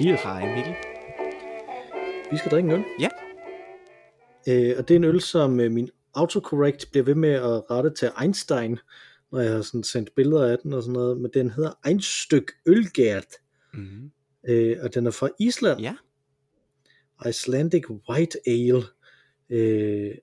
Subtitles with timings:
[0.00, 0.22] Hej Mathias.
[0.22, 0.74] Hej Mikkel.
[2.30, 2.84] Vi skal drikke en øl.
[3.00, 3.08] Ja.
[4.48, 7.90] Øh, og det er en øl, som øh, min autocorrect bliver ved med at rette
[7.90, 8.78] til Einstein,
[9.32, 12.44] når jeg har sådan sendt billeder af den og sådan noget, men den hedder Einstøk
[12.66, 13.26] Ølgært,
[13.74, 14.10] Mm-hmm.
[14.48, 15.80] øh, og den er fra Island.
[15.80, 15.94] Ja.
[17.28, 18.82] Icelandic White Ale.
[19.50, 20.14] Øh,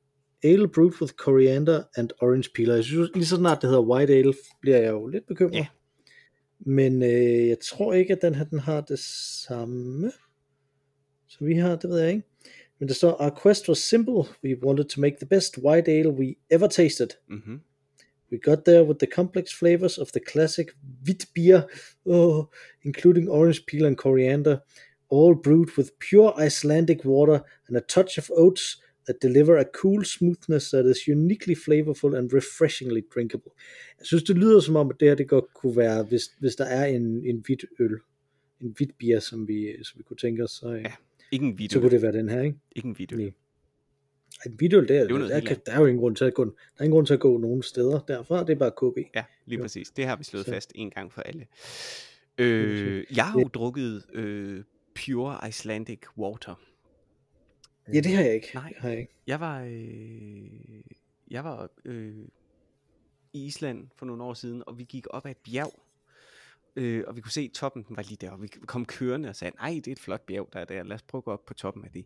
[0.44, 2.70] ale brewed with coriander and orange peel.
[2.70, 5.53] Jeg synes lige så snart det hedder White Ale, bliver jeg jo lidt bekymret.
[5.55, 5.67] Ja.
[6.59, 10.11] Men øh, jeg tror ikke, at den her den har det samme,
[11.27, 12.27] som vi har, det ved jeg ikke.
[12.80, 14.23] Men der står, Our quest was simple.
[14.44, 17.09] We wanted to make the best white ale we ever tasted.
[17.31, 17.58] Mm-hmm.
[18.31, 20.67] We got there with the complex flavors of the classic
[21.05, 21.64] wheat beer,
[22.05, 22.49] oh,
[22.83, 24.59] including orange peel and coriander,
[25.09, 28.77] all brewed with pure Icelandic water and a touch of oats
[29.08, 33.52] that deliver a cool smoothness that is uniquely flavorful and refreshingly drinkable.
[33.99, 36.55] Jeg synes, det lyder som om, at det her det godt kunne være, hvis, hvis
[36.55, 37.97] der er en, en hvidt øl,
[38.61, 40.91] en hvidt bier, som vi, som vi kunne tænke os, så, Ja,
[41.31, 41.73] Ikke en video.
[41.73, 42.58] så kunne det være den her, ikke?
[42.75, 43.17] Ikke en video.
[43.17, 43.25] Nej.
[44.45, 46.16] Ej, en hvidt øl, det er, Det er der, kan, der er jo ingen grund
[46.16, 48.55] til at gå, der er ingen grund til at gå nogen steder derfra, det er
[48.55, 48.97] bare KB.
[49.16, 49.64] Ja, lige Jo.
[49.64, 49.89] præcis.
[49.89, 51.45] Det har vi slået Så- fast en gang for alle.
[52.38, 54.64] Øh, jeg har jo drukket øh,
[54.95, 56.61] Pure Icelandic Water.
[57.93, 58.52] Ja, det har jeg ikke.
[58.53, 58.73] Nej.
[58.77, 59.13] Har jeg ikke.
[59.27, 60.83] Jeg var, øh,
[61.31, 62.16] jeg var øh,
[63.33, 65.73] i Island for nogle år siden, og vi gik op ad et bjerg.
[66.75, 69.35] Øh, og vi kunne se toppen, den var lige der, og vi kom kørende og
[69.35, 71.31] sagde, nej, det er et flot bjerg, der er der, lad os prøve at gå
[71.31, 72.05] op på toppen af det.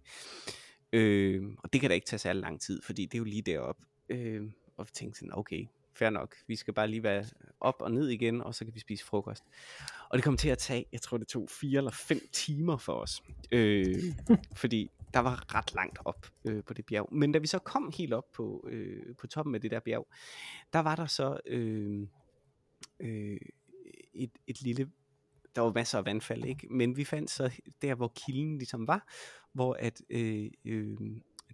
[0.93, 3.41] Øh, og det kan da ikke tage særlig lang tid, fordi det er jo lige
[3.41, 3.85] deroppe.
[4.09, 4.43] Øh,
[4.77, 7.25] og vi tænkte sådan, okay, fair nok, vi skal bare lige være
[7.59, 9.43] op og ned igen, og så kan vi spise frokost.
[10.09, 12.93] Og det kom til at tage, jeg tror det tog fire eller fem timer for
[12.93, 14.03] os, øh,
[14.61, 17.09] fordi der var ret langt op øh, på det bjerg.
[17.11, 20.07] Men da vi så kom helt op på, øh, på toppen af det der bjerg,
[20.73, 22.07] der var der så øh,
[22.99, 23.37] øh,
[24.13, 24.91] et, et lille,
[25.55, 26.67] der var masser af vandfald, ikke?
[26.69, 29.07] men vi fandt så der, hvor kilden ligesom var,
[29.53, 30.97] hvor at øh, øh,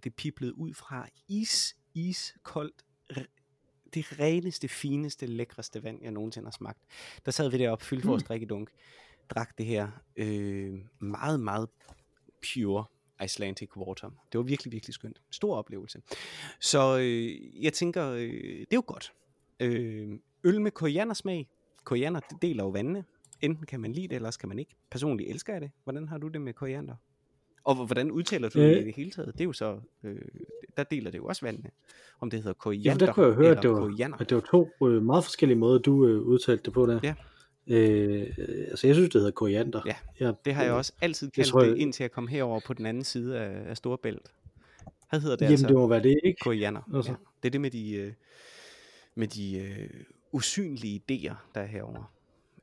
[0.04, 2.84] det piblede ud fra is, iskoldt,
[3.94, 6.80] det reneste, fineste, lækreste vand, jeg nogensinde har smagt.
[7.26, 8.70] Der sad vi deroppe, fyldte vores drikkedunk,
[9.30, 11.68] drak det her øh, meget, meget
[12.42, 12.84] pure
[13.24, 14.10] Icelandic water.
[14.32, 15.20] Det var virkelig, virkelig skønt.
[15.30, 16.00] Stor oplevelse.
[16.60, 19.12] Så øh, jeg tænker, øh, det er jo godt.
[19.60, 20.08] Øh,
[20.44, 21.48] øl med koriandersmag.
[21.84, 23.04] Koriander, det deler jo vandene.
[23.40, 24.76] Enten kan man lide det, eller også kan man ikke.
[24.90, 25.70] Personligt elsker jeg det.
[25.84, 26.94] Hvordan har du det med koriander?
[27.64, 28.82] Og hvordan udtaler du det Øh.
[28.82, 29.32] i det hele taget?
[29.32, 30.20] Det er jo så, øh,
[30.76, 31.70] der deler det jo også vandene.
[32.20, 34.16] Om det hedder koriander Ja, der kunne jeg høre, at det var, koriander.
[34.18, 37.00] at det var to øh, meget forskellige måder, du øh, udtalte det på der.
[37.02, 37.14] Ja.
[37.68, 38.26] Øh,
[38.70, 39.82] altså, jeg synes, det hedder koriander.
[39.86, 42.60] Ja, ja Det har jeg også altid kaldt tror det, jeg- indtil jeg kom herover
[42.66, 44.32] på den anden side af, af Storebælt.
[45.10, 45.66] Hvad hedder det Jamen, altså?
[45.66, 46.38] det må være det, ikke?
[46.40, 46.90] Koriander.
[46.94, 47.10] Altså.
[47.12, 47.16] Ja.
[47.42, 48.12] Det er det med de, øh,
[49.14, 49.90] med de øh,
[50.32, 52.04] usynlige idéer, der er herovre.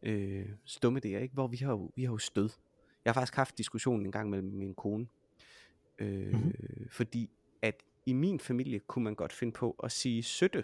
[0.04, 1.34] Øh, stumme idéer, ikke?
[1.34, 2.50] Hvor vi har, jo, vi har jo stød.
[3.06, 5.08] Jeg har faktisk haft diskussionen en gang med min kone.
[6.00, 6.36] Øh, Mhm.
[6.38, 6.88] mm-hmm.
[6.92, 7.30] Fordi
[7.62, 10.64] at i min familie kunne man godt finde på at sige søtte,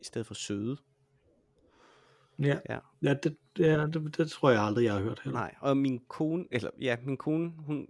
[0.00, 0.76] i stedet for søde.
[2.38, 2.78] Ja, Ja.
[3.02, 5.40] ja det, ja det, det, tror jeg aldrig, jeg har hørt heller.
[5.40, 7.88] Nej, og min kone, eller ja, min kone, hun,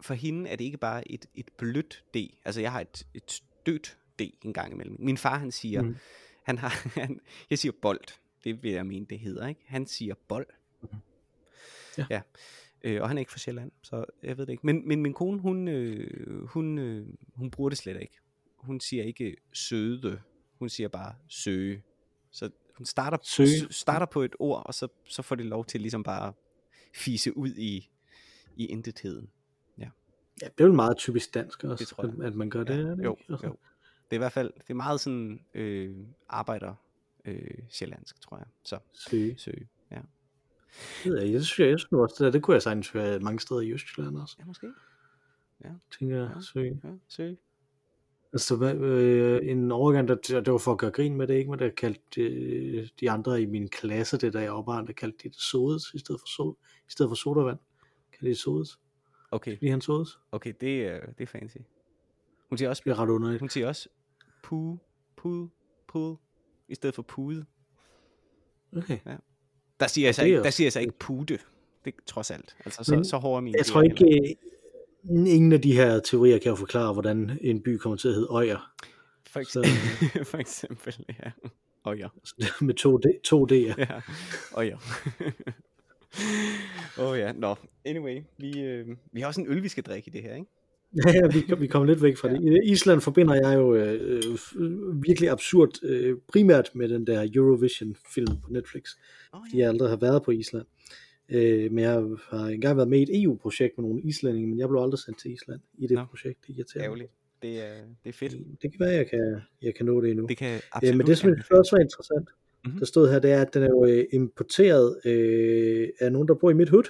[0.00, 2.16] for hende er det ikke bare et, et blødt D.
[2.44, 4.96] Altså jeg har et, et stødt D en gang imellem.
[4.98, 5.96] Min far, han siger, mm.
[6.42, 8.18] han har, han, jeg siger bold.
[8.44, 9.60] Det vil jeg mene, det hedder, ikke?
[9.66, 10.46] Han siger bold.
[11.98, 12.06] Ja.
[12.10, 12.20] ja.
[12.84, 14.66] Øh, og han er ikke fra Sjælland, så jeg ved det ikke.
[14.66, 18.18] Men, men min kone, hun, øh, hun, øh, hun bruger det slet ikke.
[18.56, 20.20] Hun siger ikke søde.
[20.58, 21.82] Hun siger bare søge.
[22.30, 23.48] Så hun starter, Søge.
[23.72, 26.32] starter på et ord, og så, så får det lov til ligesom bare
[26.94, 27.90] fise ud i,
[28.56, 29.30] i intetheden.
[30.42, 32.26] Ja, det er jo meget typisk dansk også, Det tror jeg.
[32.26, 32.76] At, man gør det.
[32.80, 33.32] er det jo, ikke?
[33.32, 33.52] Altså, jo.
[34.04, 35.96] Det er i hvert fald, det er meget sådan øh,
[36.28, 36.74] arbejder
[37.24, 38.46] øh, sjællandsk, tror jeg.
[38.64, 39.38] Så Søge.
[39.38, 40.00] søge, ja.
[41.04, 42.94] Det ved jeg, jeg synes, jeg, jeg synes også, det, der, det kunne jeg sagtens
[42.94, 44.36] være mange steder i Østjylland også.
[44.38, 44.72] Ja, måske.
[45.98, 46.40] Tænker jeg, Ja.
[46.40, 46.80] søge.
[46.84, 47.36] Ja, søge.
[48.32, 51.50] Altså, hvad, øh, en overgang, der, det var for at gøre grin med det, ikke?
[51.50, 55.18] Men der kaldte øh, de andre i min klasse, det der jeg opbarn, der kaldte
[55.22, 56.54] de det sodes i stedet for, sod,
[56.88, 57.58] i stedet for sodavand.
[58.12, 58.78] Kaldte de det sodes,
[59.30, 60.18] Okay, fordi han sodes.
[60.32, 61.56] okay, det er, det er fancy.
[62.48, 63.40] Hun siger også, Det bliver ret underligt.
[63.40, 63.88] hun siger også
[64.42, 64.78] pu,
[65.16, 65.48] pu,
[65.88, 66.16] pu,
[66.68, 67.44] i stedet for pude.
[68.76, 68.98] Okay.
[69.80, 71.26] Der siger jeg så er ikke, der siger jeg så ikke pude.
[71.26, 71.38] Det
[71.86, 72.56] er trods alt.
[72.64, 74.34] Altså, så, Men så hård er min Jeg tror heller ikke, øh,
[75.10, 78.26] ingen af de her teorier kan jo forklare, hvordan en by kommer til at hedde
[78.30, 78.72] Øjer.
[79.30, 80.94] For, så- eksempel, for eksempel,
[81.24, 81.30] ja.
[81.86, 82.08] Ja.
[82.66, 83.74] Med to, D, to D'er.
[83.78, 84.00] ja.
[84.62, 84.76] Ja.
[86.98, 87.54] Åh oh, ja, nå.
[87.84, 90.46] Anyway, vi, øh, vi har også en øl, vi skal drikke i det her, ikke?
[91.06, 92.62] Ja, ja vi, kom- vi kommer lidt væk fra det.
[92.64, 94.22] I Island forbinder jeg jo øh,
[95.02, 98.82] virkelig absurd øh, primært med den der Eurovision-film på Netflix.
[99.32, 100.66] Oh, fordi jeg aldrig har været på Island.
[101.28, 101.92] Øh, men jeg
[102.30, 105.18] har engang været med i et EU-projekt med nogle islændinge, men jeg blev aldrig sendt
[105.20, 106.04] til Island i det Nå.
[106.04, 106.38] projekt.
[106.46, 106.84] Det irriterer mig.
[106.84, 107.10] Ærgerligt.
[107.42, 107.74] Det er,
[108.04, 108.32] det er fedt.
[108.62, 110.26] Det kan være, jeg kan, jeg kan nå det endnu.
[110.26, 112.28] Det kan Øh, absolut men det, som jeg synes også var interessant,
[112.64, 112.68] Mhm.
[112.68, 112.78] mm-hmm.
[112.78, 116.34] der stod her, det er, at den er jo øh, importeret øh, af nogen, der
[116.34, 116.84] bor i mit hood,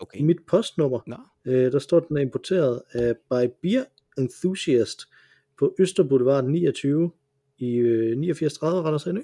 [0.00, 0.18] Okay.
[0.18, 1.00] i mit postnummer.
[1.06, 3.84] Nå, Øh, der står, at den er importeret af by Beer
[4.18, 5.00] Enthusiast
[5.58, 7.10] på Østerboulevard 29
[7.58, 9.20] i øh, 8930 Randers Endø.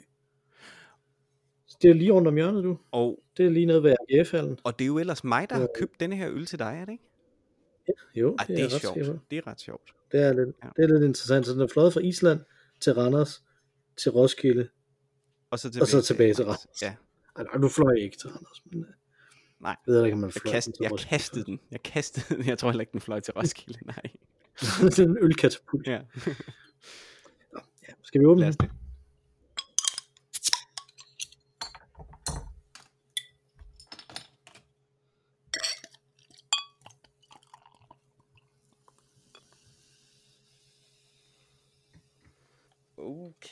[1.83, 2.79] Det er lige rundt om hjørnet, du.
[2.93, 4.59] og, Det er lige nede ved RGF-hallen.
[4.65, 5.69] og det er jo ellers mig, der har Øh.
[5.79, 7.05] købt denne her øl til dig, er det ikke?
[8.15, 9.21] Jo, Ej, det, det er er ret sjovt.
[9.31, 9.91] Det er ret sjovt.
[10.13, 10.69] Det er lidt, Ja.
[10.77, 11.47] det er lidt interessant.
[11.47, 12.41] Så den er fløjet fra Island
[12.81, 13.43] til Randers,
[13.97, 14.69] til Roskilde.
[15.51, 16.83] Og så tilbage, Og så tilbage til Randers.
[16.83, 16.95] Ja,
[17.39, 18.63] nej, nu fløj jeg ikke til Randers.
[18.71, 18.87] Men, øh,
[19.61, 19.77] Nej.
[19.87, 21.11] Jeg ved ikke, om man jeg, kast, jeg Roskilde.
[21.11, 21.61] kastede den.
[21.71, 22.47] Jeg kastede den.
[22.47, 23.79] Jeg tror heller ikke, den fløj til Roskilde.
[23.87, 24.03] Nej.
[24.91, 25.87] det er en ølkatapult.
[25.87, 26.01] Ja,
[27.89, 27.93] Ja.
[28.03, 28.71] Skal vi åbne lad os det.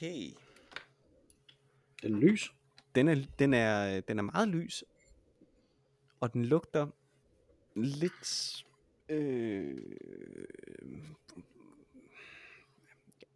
[0.03, 0.35] Okay.
[2.03, 2.53] Den er lys.
[2.95, 4.85] Den er, den er, den er meget lys,
[6.21, 6.87] og den lugter
[7.75, 8.65] lidt
[9.09, 9.79] øh,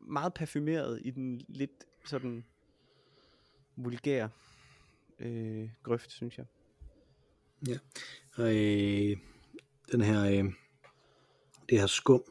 [0.00, 2.44] meget parfumeret i den lidt sådan
[3.76, 4.30] vulgære
[5.18, 6.46] øh, grøft, synes jeg.
[8.36, 9.16] Og øh,
[9.92, 10.52] den her, øh,
[11.68, 12.22] det her skum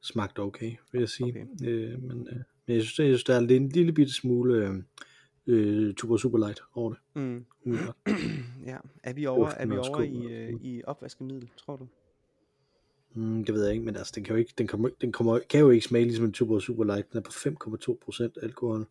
[0.00, 1.28] smagte okay, vil jeg sige.
[1.28, 1.68] Okay.
[1.68, 4.74] Øh, men, øh, men jeg synes, jeg synes, der er en lille bitte smule øh,
[5.46, 6.98] øh, super super light over det.
[7.14, 7.44] Mm.
[8.66, 11.88] ja, er vi over, Duften er vi over i, øh, i opvaskemiddel, tror du?
[13.14, 15.38] Mm, det ved jeg ikke, men altså, den kan jo ikke, den kommer, den kommer,
[15.50, 17.12] kan jo ikke smage ligesom en super super light.
[17.12, 18.86] Den er på 5,2% alkohol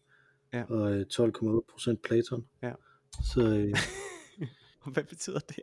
[0.53, 0.63] Ja.
[0.69, 2.45] og øh, 12,8% Platon.
[2.63, 2.71] Ja.
[3.33, 3.73] Så øh,
[4.81, 5.57] Og hvad betyder det?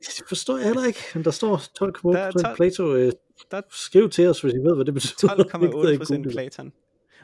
[0.00, 2.94] det forstår jeg heller ikke, men der står 12,8% Der er 12 Plato.
[2.94, 3.12] Øh,
[3.50, 5.34] der- skriv til os, hvis I ved, hvad det betyder.
[5.36, 6.32] Jeg gider ikke 12,8 procent google det.
[6.32, 6.72] Platon.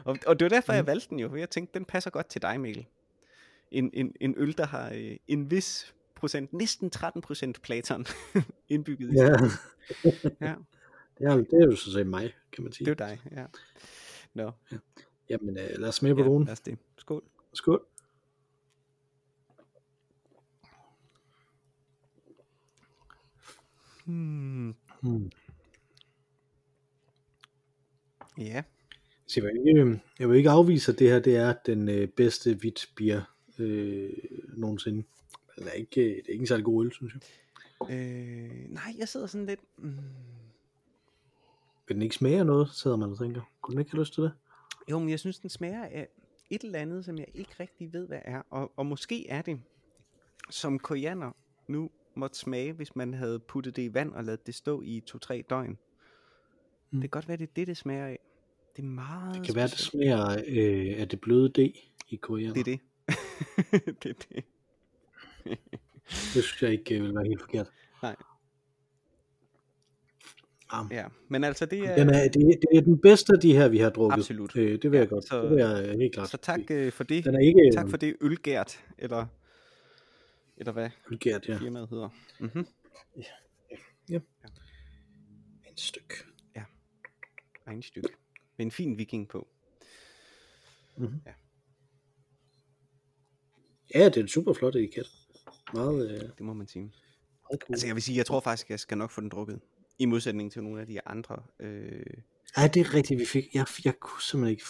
[0.04, 0.86] Og, og det var derfor, jeg Mhm.
[0.86, 2.86] valgte den jo, for jeg tænkte, den passer godt til dig, Mikkel.
[3.70, 8.06] En, en, en øl, der har øh, en vis procent, næsten 13 procent Platon
[8.68, 9.50] indbygget i Ja, sig.
[10.40, 10.54] Ja,
[11.18, 12.84] det er, det er jo så set mig, kan man sige.
[12.94, 13.46] det er dig, ja.
[14.34, 14.50] Nå,
[15.28, 16.78] Jamen, øh, lad os smage på ja, lad os det.
[16.98, 17.22] Skål.
[17.54, 17.86] Skål.
[24.04, 24.74] Hmm.
[25.02, 25.30] Hmm.
[28.38, 28.62] Ja,
[29.32, 31.88] Så jeg vil, ikke, øh, jeg vil ikke afvise, at det her det er den
[31.88, 33.22] øh, bedste hvidt bier
[33.58, 34.10] øh,
[34.56, 35.04] nogensinde.
[35.58, 37.22] Det er ikke, øh, det er ikke en særlig god øl, synes jeg.
[37.90, 39.60] øh, nej, jeg sidder sådan lidt...
[39.78, 39.96] Mm,
[41.88, 43.40] Vil den ikke smage noget, sidder man og tænker.
[43.60, 44.32] Kunne den ikke have lyst til det?
[44.90, 46.08] jo, men jeg synes, den smager af
[46.50, 48.42] et eller andet, som jeg ikke rigtig ved, hvad er.
[48.50, 49.60] Og, og måske er det,
[50.50, 51.30] som koriander
[51.68, 55.02] nu måtte smage, hvis man havde puttet det i vand og ladet det stå i
[55.10, 55.70] 2-3 døgn.
[55.70, 55.78] Mm.
[56.90, 58.18] Det kan godt være, det er det, det smager af.
[58.76, 59.90] Det er meget Det kan være, det specielt.
[59.92, 61.58] smager øh, af det bløde D
[62.08, 62.62] i koriander.
[62.62, 62.80] Det er det.
[64.02, 64.44] det er det.
[66.34, 67.70] det synes jeg ikke øh, vil være helt forkert.
[68.02, 68.16] Nej.
[70.72, 70.86] Ja.
[70.90, 71.96] Ja, men altså det er...
[71.96, 74.18] Den er, det, er- det er den bedste af de her, vi har drukket.
[74.18, 74.56] Absolut.
[74.56, 75.24] Øh, det vil jeg Ja, godt.
[75.28, 76.28] så- det vil jeg helt klart.
[76.30, 77.24] Så tak øh, for det.
[77.24, 79.26] Den er ikke Tak for det ølgært, eller,
[80.56, 81.58] eller hvad vulgært, ja.
[81.58, 82.08] firmaet hedder.
[82.40, 82.66] Mm-hmm.
[84.08, 86.14] En stykke.
[87.66, 88.08] Egen stykke.
[88.62, 89.48] Med en fin viking på.
[93.94, 95.06] Ja, det er en super flot etiket.
[95.74, 96.92] Meget, øh, Det må man sige.
[97.48, 97.58] cool.
[97.68, 99.60] Altså jeg vil sige, jeg tror faktisk, jeg skal nok få den drukket.
[99.98, 101.42] I modsætning til nogle af de andre.
[101.60, 102.04] Øh...
[102.56, 103.44] Ja, det er rigtigt, vi fik.
[103.54, 104.64] Jeg, jeg kunne simpelthen ikke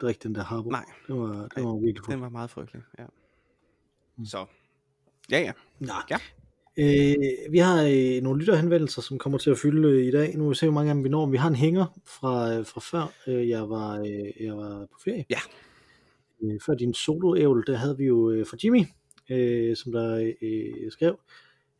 [0.00, 0.70] drikke den der Harbo.
[0.70, 0.84] Nej.
[1.06, 3.06] Det var, det var virkelig Den var meget frygtelig, ja.
[4.24, 4.46] Så,
[5.30, 5.52] ja ja.
[5.78, 5.92] Nå.
[6.10, 6.18] Ja.
[6.78, 7.16] Øh,
[7.50, 10.36] vi har øh, nogle lytterhenvendelser, som kommer til at fylde øh, i dag.
[10.36, 11.26] Nu vil vi se, hvor mange af dem vi når.
[11.26, 14.98] Vi har en hænger fra, øh, fra før øh, jeg, var, øh, jeg var på
[15.04, 15.24] ferie.
[15.30, 15.38] Ja.
[16.42, 18.84] Øh, før din solo der havde vi jo øh, fra Jimmy,
[19.30, 21.18] øh, som der øh, skrev,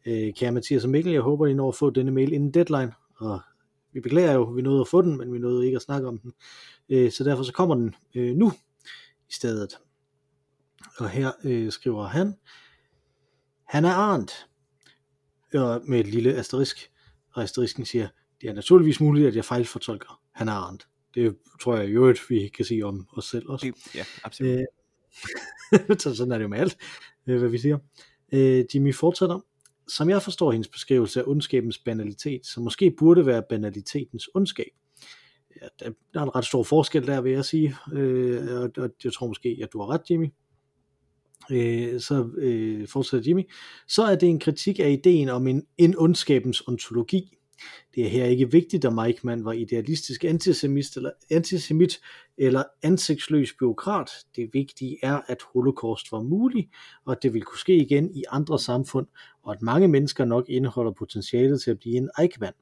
[0.06, 2.92] øh, kære Mathias og Mikkel, jeg håber, I når at få denne mail inden deadline,
[3.16, 3.40] og
[3.92, 6.18] vi beklager jo, vi nåede at få den, men vi nåede ikke at snakke om
[6.18, 6.32] den.
[6.88, 8.52] Øh, så derfor så kommer den øh, nu
[9.28, 9.78] i stedet.
[10.98, 12.34] Og her øh, skriver han,
[13.64, 14.49] han er Arndt,
[15.54, 16.90] og med et lille asterisk,
[17.34, 18.08] og asterisken siger,
[18.40, 20.20] det er naturligvis muligt, at jeg fejlfortolker.
[20.32, 20.88] Han er Arndt.
[21.14, 23.66] Det tror jeg jo, at vi kan sige om os selv også.
[23.66, 24.52] Det, ja, absolut.
[24.52, 26.76] Øh, så sådan er det jo med alt,
[27.26, 27.78] øh, hvad vi siger.
[28.32, 29.40] Øh, Jimmy fortsætter.
[29.88, 34.70] Som jeg forstår hendes beskrivelse af ondskabens banalitet, så måske burde være banalitetens ondskab.
[35.62, 35.66] Ja,
[36.14, 37.76] der, er en ret stor forskel der, vil jeg sige.
[37.92, 40.26] Øh, og, og jeg tror måske, at du har ret, Jimmy
[41.50, 43.42] øh, så øh, fortsætter Jimmy,
[43.88, 47.36] så er det en kritik af ideen om en, en ondskabens ontologi.
[47.94, 52.00] Det er her ikke vigtigt, at Eichmann var idealistisk antisemit eller, antisemit
[52.38, 54.10] eller ansigtsløs byråkrat.
[54.36, 56.68] Det vigtige er, at holocaust var mulig,
[57.04, 59.06] og at det vil kunne ske igen i andre samfund,
[59.42, 62.54] og at mange mennesker nok indeholder potentialet til at blive en Eichmann.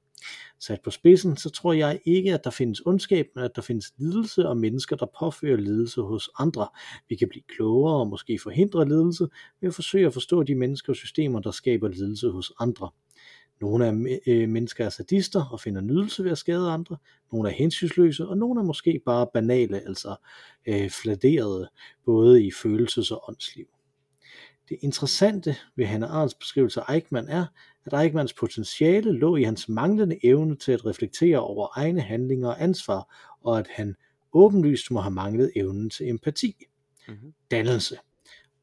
[0.58, 3.92] Sat på spidsen, så tror jeg ikke, at der findes ondskab, men at der findes
[3.98, 6.68] lidelse og mennesker, der påfører lidelse hos andre.
[7.08, 9.28] Vi kan blive klogere og måske forhindre lidelse
[9.60, 12.90] ved at forsøge at forstå de mennesker og systemer, der skaber lidelse hos andre.
[13.60, 16.96] Nogle af øh, mennesker er sadister og finder nydelse ved at skade andre.
[17.32, 20.16] Nogle er hensynsløse, og nogle er måske bare banale, altså
[20.68, 21.68] øh, fladerede,
[22.04, 23.66] både i følelses- og åndsliv.
[24.68, 27.46] Det interessante ved Hannah Arendts beskrivelse af Eichmann er,
[27.92, 32.62] at Eichmanns potentiale lå i hans manglende evne til at reflektere over egne handlinger og
[32.62, 33.94] ansvar, og at han
[34.32, 36.56] åbenlyst må have manglet evnen til empati.
[37.08, 37.34] Mhm.
[37.50, 37.96] Dannelse.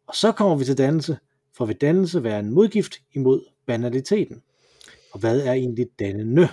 [0.08, 1.17] Og så kommer vi til dannelse,
[1.53, 4.41] for vil dannelse være en modgift imod banaliteten.
[5.12, 6.48] Og hvad er egentlig dannende?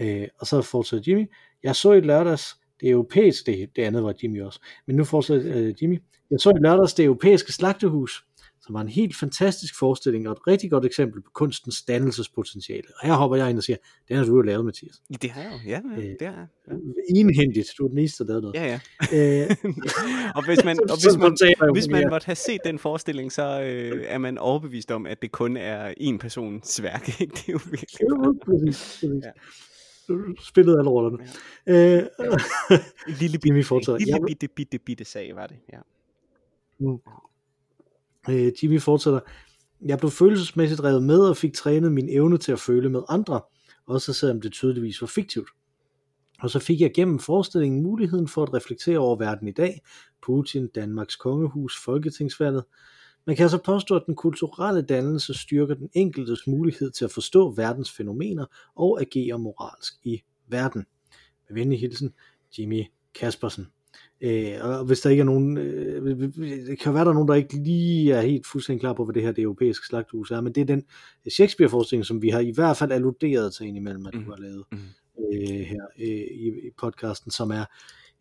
[0.00, 1.30] Øh, og så fortsætter Jimmy.
[1.62, 5.56] Jeg så i lørdags det europæiske, det, det andet var Jimmy også, men nu fortsætter
[5.56, 6.02] øh, Jimmy.
[6.30, 8.26] Jeg så i lørdags det europæiske slagtehus,
[8.68, 12.82] som var en helt fantastisk forestilling og et rigtig godt eksempel på kunstens dannelsespotentiale.
[13.00, 13.76] Og her hopper jeg ind og siger,
[14.08, 15.02] den har du jo lavet, Mathias.
[15.22, 16.46] Det har jeg jo, ja, ja Øh, det har jeg.
[16.68, 16.74] Ja.
[17.08, 18.54] Enhændigt, du er den eneste, der lavede noget.
[18.54, 18.80] Ja,
[19.12, 19.50] ja.
[19.50, 19.56] Øh,
[20.36, 23.62] og hvis man, og hvis man, jeg hvis man måtte have set den forestilling, så
[23.62, 27.20] øh, er man overbevist om, at det kun er én persons værk.
[27.20, 27.32] Ikke?
[27.34, 29.04] Det er jo virkelig Ja, præcis.
[29.24, 29.30] Ja.
[30.40, 31.18] Spillede alle rollerne.
[31.66, 32.02] Øh,
[33.08, 35.56] en lille, bitte, en lille bitte, bitte, bitte sag, var det.
[35.72, 35.78] Ja.
[38.28, 39.20] Øh, Jimmy fortsætter.
[39.86, 43.40] Jeg blev følelsesmæssigt revet med og fik trænet min evne til at føle med andre,
[43.86, 45.48] også selvom det tydeligvis var fiktivt.
[46.42, 49.80] Og så fik jeg gennem forestillingen muligheden for at reflektere over verden i dag,
[50.26, 52.64] Putin, Danmarks kongehus, folketingsvalget.
[53.26, 57.50] Man kan altså påstå, at den kulturelle dannelse styrker den enkeltes mulighed til at forstå
[57.50, 60.86] verdens fænomener og agere moralsk i verden.
[61.48, 62.14] Med venlig hilsen,
[62.58, 63.66] Jimmy Kaspersen.
[64.20, 66.18] Øh, og hvis der ikke er nogen, øh,
[66.66, 69.14] det kan være, der er nogen, der ikke lige er helt fuldstændig klar på, hvad
[69.14, 70.84] det her det europæiske slagthus er, men det er den
[71.30, 74.28] Shakespeare-forestilling, som vi har i hvert fald alluderet til indimellem, at du Mhm.
[74.28, 74.80] har lavet Mhm.
[75.32, 77.64] øh, her øh, i, i podcasten, som er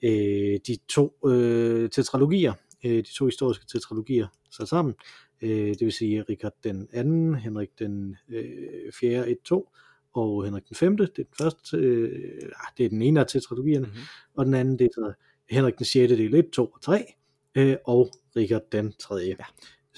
[0.04, 2.54] øh, de to øh, tetralogier,
[2.86, 4.96] øh, de to historiske tetralogier sat sammen.
[5.42, 9.30] Øh, det vil sige Richard den anden, Henrik den øh, 4.
[9.30, 9.70] 1, 2,
[10.14, 10.98] og Henrik den 5.
[10.98, 13.96] Det er den første, øh, ah, det er den ene af tetralogierne, Mhm.
[14.36, 15.14] og den anden det er så
[15.50, 16.10] Henrik den 6.
[16.10, 17.14] del 1, 2 og 3,
[17.56, 19.16] øh, og Richard den 3.
[19.16, 19.36] Ja.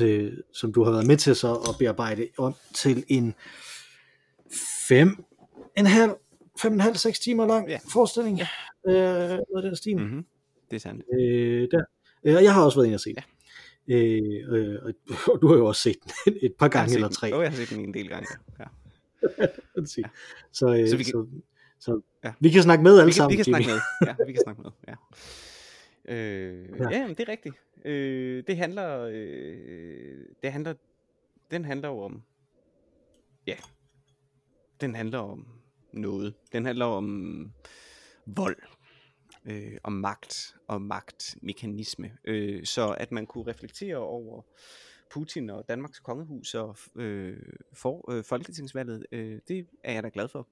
[0.05, 3.33] Øh, som du har været med til så at bearbejde om til en
[4.87, 5.23] fem
[5.77, 6.11] en halv,
[6.61, 7.79] fem en halv, seks timer lang Ja.
[7.93, 8.37] forestilling.
[8.37, 8.47] Ja.
[8.87, 9.97] Øh, noget af den stil.
[9.97, 10.03] Mm.
[10.03, 10.25] Mhm.
[10.69, 11.03] Det er sandt.
[11.19, 11.83] Øh, der.
[12.23, 13.23] Øh, jeg har også været inde og se den.
[13.87, 14.93] Øh, øh, og,
[15.41, 17.27] du har jo også set den et par gange eller tre.
[17.27, 18.27] Jo, jeg har set den en del gange.
[18.59, 18.65] Ja.
[19.85, 20.05] sige.
[20.51, 21.25] Så, øh, Så vi kan, så,
[21.79, 22.33] så Ja.
[22.39, 23.79] vi kan snakke med alle Vi kan, sammen, vi kan snakke med.
[24.07, 24.71] Ja, vi kan snakke med.
[24.87, 24.93] Ja.
[26.05, 26.83] Øh, Ja.
[26.91, 27.55] ja, jamen, det er rigtigt.
[27.85, 30.73] Øh, det handler, øh, det handler,
[31.51, 32.23] den handler jo om,
[33.47, 33.55] ja,
[34.81, 35.47] den handler om
[35.93, 36.33] noget.
[36.51, 37.51] Den handler om
[38.25, 38.57] vold,
[39.45, 42.11] øh, om magt og magtmekanisme.
[42.23, 44.41] Øh, så at man kunne reflektere over
[45.11, 47.37] Putin og Danmarks kongehus og øh,
[47.73, 50.47] for, øh, folketingsvalget, øh, det er jeg da glad for,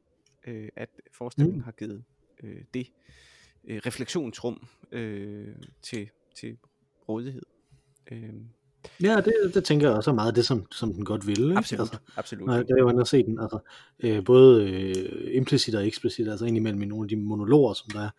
[0.48, 1.64] øh, at forestillingen Mm.
[1.64, 2.04] har givet
[2.44, 2.88] øh, det
[3.68, 6.58] øh, refleksionsrum øh, til, til
[7.10, 7.42] rådighed.
[8.12, 8.30] Øh,
[9.04, 11.46] Ja, det, det tænker jeg også er meget det, som, som den godt ville.
[11.48, 11.58] Ikke?
[11.58, 12.46] absolut, Altså, absolut.
[12.48, 13.60] når, jeg var inde og se den, altså,
[14.00, 18.00] øh, både øh, implicit og eksplicit, altså indimellem i nogle af de monologer, som der
[18.02, 18.10] er,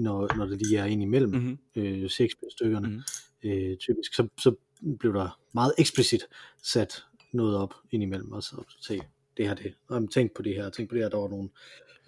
[0.00, 1.58] når, når det lige er indimellem Mm-hmm.
[1.76, 3.00] øh, Shakespeare-stykkerne, Mhm.
[3.50, 4.54] øh, typisk, så, så
[4.98, 6.22] blev der meget eksplicit
[6.62, 9.00] sat noget op indimellem, og så se,
[9.40, 11.48] det her det, og tænk på det her, tænk på det her, der var nogle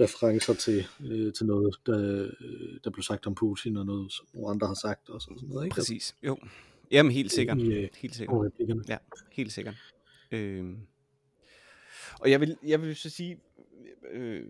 [0.01, 4.27] referencer til, øh, til noget, der, øh, der blev sagt om Putin, og noget, som
[4.35, 5.75] nogle andre har sagt, og sådan noget, ikke?
[5.75, 6.37] Præcis, jo.
[6.91, 7.59] Jamen helt sikkert.
[7.59, 8.55] I, øh, Helt sikkert.
[8.89, 8.97] Ja,
[9.33, 9.75] helt sikkert.
[10.33, 10.79] Øhm.
[12.21, 13.39] Og jeg vil, jeg vil så sige,
[14.13, 14.47] øh,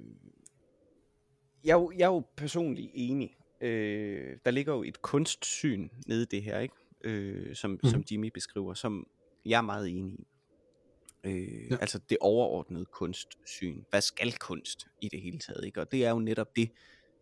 [1.65, 3.37] jeg, er jo, jeg er jo personligt enig.
[3.61, 6.75] Øh, der ligger jo et kunstsyn nede i det her, ikke?
[7.05, 7.79] Øh, som, mm.
[7.85, 8.07] som Mhm.
[8.11, 9.07] Jimmy beskriver, som
[9.45, 10.27] jeg er meget enig i.
[11.25, 11.76] Øh, Ja.
[11.81, 13.83] Altså det overordnede kunstsyn.
[13.91, 15.64] Hvad skal kunst i det hele taget?
[15.64, 15.81] Ikke?
[15.81, 16.71] Og det er jo netop det,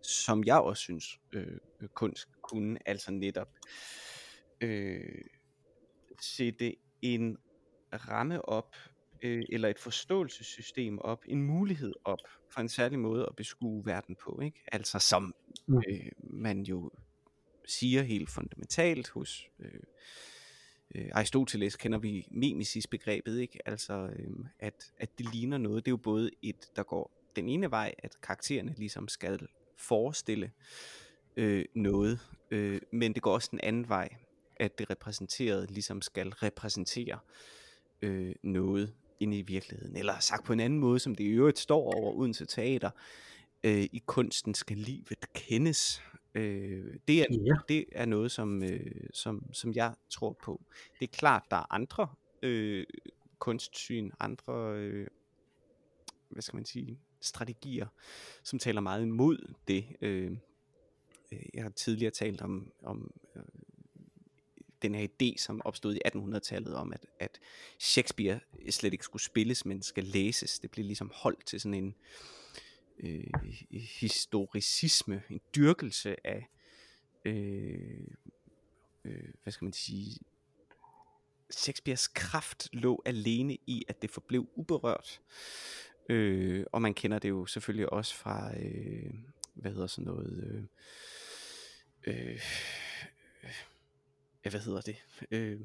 [0.02, 1.58] som jeg også synes, øh,
[1.94, 2.88] kunst kunne.
[2.88, 3.48] Altså netop
[4.60, 5.24] øh,
[6.20, 7.36] sætte en
[7.92, 8.76] ramme op,
[9.22, 12.18] øh, eller et forståelsessystem op, en mulighed op
[12.52, 14.40] for en særlig måde at beskue verden på.
[14.42, 14.60] Ikke?
[14.72, 15.34] Altså som
[15.66, 15.82] Mm.
[15.90, 16.90] øh, man jo
[17.66, 19.80] siger helt fundamentalt hos øh,
[20.94, 23.68] øh, Aristoteles kender vi mimesis begrebet, ikke?
[23.68, 25.84] Altså, øh, at, at det ligner noget.
[25.84, 29.46] Det er jo både et, der går den ene vej, at karaktererne ligesom skal
[29.78, 30.52] forestille
[31.36, 32.20] øh, noget,
[32.50, 34.08] øh, men det går også den anden vej,
[34.56, 37.18] at det repræsenterede ligesom skal repræsentere
[38.02, 39.96] øh, noget inde i virkeligheden.
[39.96, 42.90] Eller sagt på en anden måde, som det i øvrigt står over Odense Teater,
[43.64, 46.02] øh, i kunsten skal livet kendes.
[46.34, 47.54] Øh, det, er, ja.
[47.68, 50.62] det er noget, som, øh, som, som jeg tror på.
[51.00, 52.08] Det er klart, der er andre
[52.42, 52.86] øh,
[53.38, 55.06] kunstsyn, andre, øh,
[56.28, 57.86] hvad skal man sige, strategier,
[58.42, 59.84] som taler meget imod det.
[60.00, 60.30] Øh,
[61.32, 63.42] øh jeg har tidligere talt om, om øh,
[64.82, 67.40] den her idé, som opstod i 1800-tallet om, at, at
[67.78, 70.58] Shakespeare slet ikke skulle spilles, men skal læses.
[70.58, 72.39] Det blev ligesom holdt til sådan en øh,
[73.70, 76.48] historicisme, en dyrkelse af,
[77.24, 78.06] øh,
[79.04, 80.20] øh, hvad skal man sige,
[81.50, 85.20] Shakespeares kraft lå alene i, at det forblev uberørt.
[86.08, 89.14] Øh, og man kender det jo selvfølgelig også fra, øh,
[89.54, 90.68] hvad hedder sådan noget,
[92.06, 92.40] øh, øh,
[94.44, 94.96] ja, hvad hedder det,
[95.30, 95.60] øh,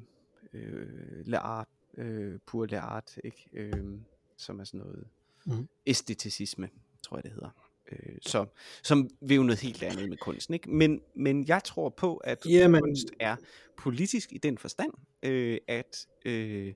[0.52, 3.48] øh, l'art, øh, pur l'art, ikke?
[3.52, 3.98] Øh,
[4.36, 5.08] som er sådan noget
[5.46, 5.68] mm.
[5.86, 6.70] æsteticisme,
[7.06, 7.50] tror jeg det hedder.
[7.92, 8.46] Øh, så,
[8.82, 10.70] som vil jo noget helt andet med kunsten, ikke?
[10.70, 12.82] Men, men jeg tror på, at Jamen.
[12.82, 13.36] kunst er
[13.78, 16.74] politisk i den forstand, øh, at, øh,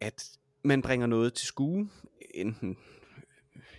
[0.00, 0.30] at
[0.62, 1.90] man bringer noget til skue,
[2.34, 2.76] enten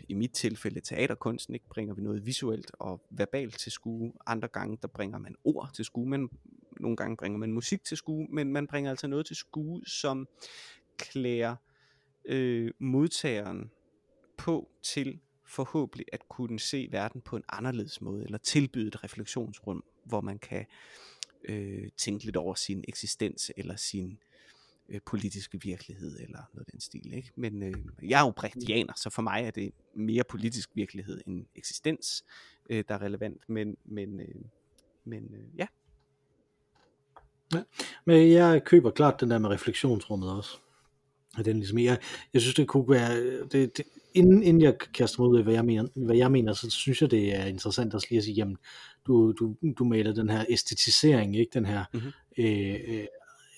[0.10, 4.14] i mit tilfælde teaterkunsten, ikke bringer vi noget visuelt og verbalt til skue.
[4.26, 6.30] Andre gange, der bringer man ord til skue, men
[6.80, 10.28] nogle gange bringer man musik til skue, men man bringer altså noget til skue, som
[10.98, 11.56] klæder
[12.26, 13.72] øh, modtageren
[14.42, 19.84] på til forhåbentlig at kunne se verden på en anderledes måde, eller tilbyde et refleksionsrum,
[20.04, 20.66] hvor man kan
[21.44, 24.18] øh, tænke lidt over sin eksistens, eller sin
[24.90, 27.14] øh, politiske virkelighed, eller noget af den stil.
[27.14, 27.32] Ikke?
[27.36, 31.46] Men øh, jeg er jo brechtianer, så for mig er det mere politisk virkelighed end
[31.56, 32.24] eksistens,
[32.70, 33.50] øh, der er relevant.
[33.50, 34.42] Men, men, øh,
[35.04, 35.68] men øh, ja.
[37.54, 37.64] ja.
[38.06, 40.58] Men jeg køber klart den der med refleksionsrummet også.
[41.38, 41.98] Den ligesom, jeg,
[42.34, 45.54] jeg synes, det kunne være, det, det, inden, inden jeg kaster mig ud af, hvad
[45.54, 48.36] jeg, mener, hvad jeg mener, så synes jeg, det er interessant også lige at sige,
[48.36, 48.58] jamen,
[49.08, 52.12] du, du, du maler den her æstetisering, ikke den her mm-hmm.
[52.38, 53.06] øh,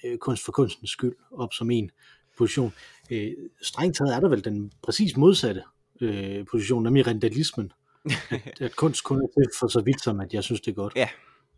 [0.05, 1.91] øh, kunst for kunstens skyld, op som en
[2.37, 2.73] position.
[3.11, 3.31] Øh,
[3.61, 5.63] strengt taget er der vel den præcis modsatte
[6.01, 7.71] øh, position, nemlig rendalismen.
[8.31, 10.75] at, at kunst kun er til for så vidt som, at jeg synes, det er
[10.75, 10.93] godt.
[10.95, 11.09] Ja.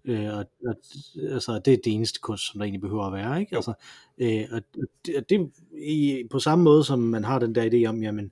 [0.07, 0.75] Øh, og, og,
[1.31, 3.39] altså, det er det eneste kunst, som der egentlig behøver at være.
[3.39, 3.55] Ikke?
[3.55, 3.73] Altså,
[4.17, 4.61] øh, og,
[5.17, 8.31] og det, i, på samme måde, som man har den der idé om, jamen,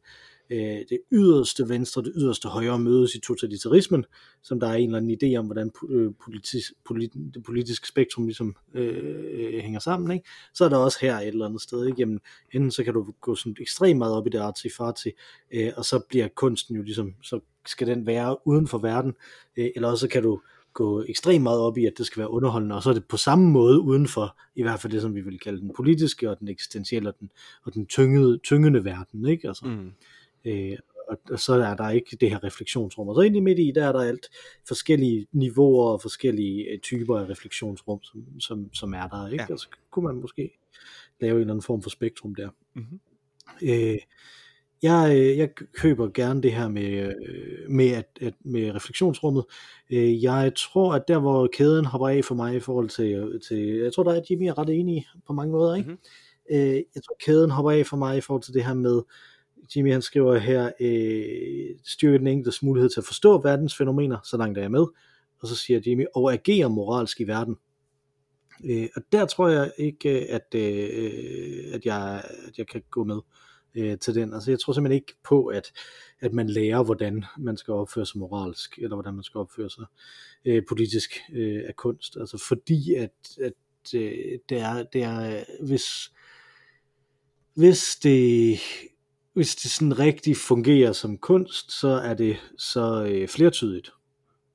[0.49, 4.05] øh, det yderste venstre og det yderste højre mødes i totalitarismen,
[4.43, 8.25] som der er en eller anden idé om, hvordan øh, politisk, polit, det politiske spektrum
[8.25, 10.29] ligesom øh, hænger sammen, ikke?
[10.53, 11.99] så er der også her et eller andet sted, ikke?
[11.99, 12.19] Jamen,
[12.51, 15.11] enten så kan du gå sådan ekstremt meget op i det artifarti,
[15.53, 19.13] øh, og så bliver kunsten jo ligesom, så skal den være uden for verden,
[19.57, 20.39] øh, eller også kan du
[20.73, 23.17] gå ekstremt meget op i, at det skal være underholdende, og så er det på
[23.17, 26.39] samme måde uden for, i hvert fald det, som vi vil kalde den politiske, og
[26.39, 27.31] den eksistentielle, og den,
[27.63, 29.47] og den tyngede, tyngende verden, ikke?
[29.47, 29.91] Altså, mm.
[30.45, 33.59] øh, og, og så er der ikke det her refleksionsrum, og så ind i midt
[33.59, 34.29] i, der er der alt
[34.67, 39.43] forskellige niveauer og forskellige øh, typer af refleksionsrum, som, som, som er der, ikke?
[39.43, 39.53] Ja.
[39.53, 40.51] Altså kunne man måske
[41.21, 42.49] lave en eller anden form for spektrum der.
[42.73, 42.99] Mm-hmm.
[43.61, 43.99] Øh,
[44.83, 49.45] jeg, øh, jeg køber gerne det her med, øh, med, at, at, med refleksionsrummet.
[49.89, 53.57] Øh, jeg tror, at der hvor kæden hopper af for mig i forhold til, til
[53.57, 55.89] jeg tror, der er Jimmy er ret enig på mange måder, ikke?
[55.89, 56.85] Mm-hmm.
[56.95, 59.01] Jeg tror, kæden hopper af for mig i forhold til det her med,
[59.75, 60.71] Jimmy han skriver her,
[61.83, 64.85] styrke den enkeltes mulighed til at forstå verdens fænomener, så langt er jeg med.
[65.41, 67.55] Og så siger Jimmy, og agere moralsk i verden.
[68.95, 70.55] og der tror jeg ikke, at,
[71.73, 73.21] at, jeg, at jeg kan gå med øh,
[73.75, 74.33] Øh, til den.
[74.33, 75.71] Altså jeg tror simpelthen ikke på, at,
[76.19, 79.85] at man lærer, hvordan man skal opføre sig moralsk, eller hvordan man skal opføre sig
[80.45, 82.17] øh, politisk øh, af kunst.
[82.19, 83.53] Altså fordi at, at
[83.95, 86.11] øh, det er, det er hvis,
[87.55, 88.59] hvis det
[89.33, 93.91] hvis det sådan rigtig fungerer som kunst, så er det så øh, flertydigt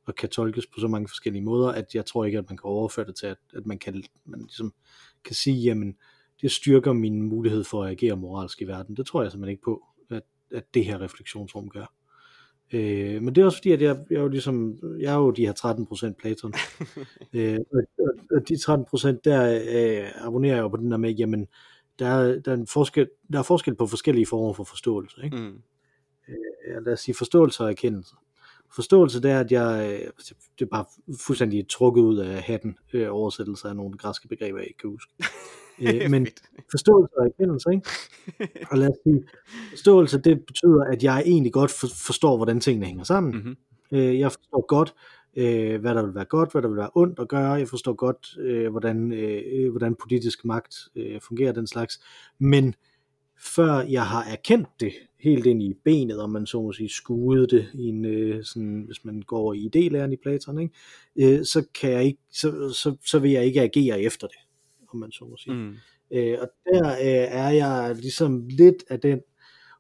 [0.07, 2.64] og kan tolkes på så mange forskellige måder, at jeg tror ikke, at man kan
[2.64, 4.74] overføre det til, at, at man kan, man ligesom
[5.24, 5.96] kan sige, jamen,
[6.42, 8.96] det styrker min mulighed for at agere moralsk i verden.
[8.96, 11.92] Det tror jeg simpelthen ikke på, at, at det her refleksionsrum gør.
[12.72, 15.31] Øh, men det er også fordi, at jeg, jeg er jo ligesom, jeg er jo
[15.31, 15.53] de her
[16.11, 16.55] 13% Platon.
[17.35, 17.83] øh, og,
[18.31, 21.48] og de 13% der øh, abonnerer jeg jo på den der med, jamen,
[21.98, 25.16] der er, der, er en forskel, der er forskel på forskellige former for forståelse.
[25.24, 25.37] Ikke?
[25.37, 25.62] Mm.
[26.29, 28.14] Øh, lad os sige forståelse og erkendelse.
[28.74, 30.11] Forståelse det er, at jeg, øh,
[30.59, 30.85] det er bare
[31.20, 35.12] fuldstændig trukket ud af hatten øh, oversættelse af nogle græske begreber, jeg ikke kan huske.
[35.86, 36.26] øh, men
[36.70, 37.88] forståelse og erkendelse, ikke?
[38.70, 39.24] Og lad os sige,
[39.70, 43.32] forståelse, det betyder, at jeg egentlig godt for, forstår, hvordan tingene hænger sammen.
[43.32, 43.56] Mm-hmm.
[43.92, 44.94] Øh, jeg forstår godt,
[45.36, 47.52] øh, hvad der vil være godt, hvad der vil være ondt at gøre.
[47.52, 52.00] Jeg forstår godt, øh, hvordan, øh, hvordan politisk magt øh, fungerer, den slags.
[52.38, 52.74] Men
[53.40, 57.46] før jeg har erkendt det helt ind i benet, om man så må sige skuede
[57.46, 60.74] det i en, øh, sådan, hvis man går i idélæren i Platon, ikke?
[61.38, 62.50] Øh, så, kan jeg ikke, så,
[62.82, 64.38] så, så vil jeg ikke agere efter det,
[64.92, 65.55] om man så må sige.
[65.55, 65.77] Mm.
[66.11, 69.20] Øh, og der øh, er jeg ligesom lidt af den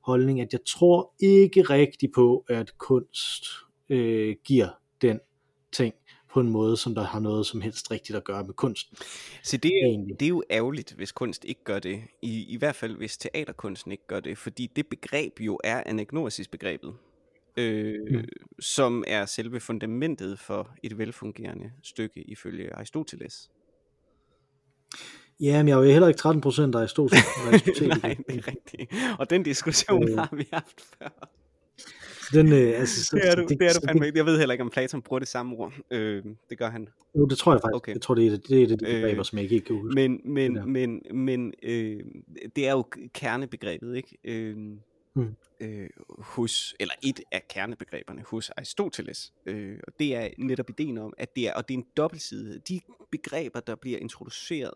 [0.04, 3.44] holdning, at jeg tror ikke rigtigt på, at kunst
[3.88, 4.68] øh, giver
[5.02, 5.20] den
[5.72, 5.94] ting
[6.32, 8.96] på en måde, som der har noget som helst rigtigt at gøre med kunsten.
[9.42, 12.02] Så det er, det er jo ærgerligt, hvis kunst ikke gør det.
[12.22, 14.38] I, I hvert fald, hvis teaterkunsten ikke gør det.
[14.38, 16.94] Fordi det begreb jo er anagnosis-begrebet.
[17.56, 18.24] Øh, mm.
[18.60, 23.50] Som er selve fundamentet for et velfungerende stykke ifølge Aristoteles.
[25.40, 27.24] Ja, men jeg er jo heller ikke 13 procent af Aristoteles.
[28.02, 28.92] Nej, det er rigtigt.
[29.18, 30.16] Og den diskussion øh.
[30.16, 31.28] har vi haft før.
[32.32, 34.52] Den, øh, altså, så, det er du, det, det er du fandme Jeg ved heller
[34.52, 35.72] ikke, om Platon bruger det samme ord.
[35.90, 36.88] Øh, det gør han.
[37.18, 37.76] Jo, det tror jeg faktisk.
[37.76, 37.92] Okay.
[37.92, 39.94] Jeg tror, det er det, det, er det begreber, øh, som jeg ikke kan huske.
[39.94, 42.00] Men, men, det men, men øh,
[42.56, 44.18] det er jo kernebegrebet, ikke?
[44.24, 44.56] Øh,
[45.22, 45.36] hmm.
[45.60, 49.32] øh, hos, eller et af kernebegreberne hos Aristoteles.
[49.46, 52.60] Øh, og det er netop ideen om, at det er, og det er en dobbeltside.
[52.68, 54.74] De begreber, der bliver introduceret,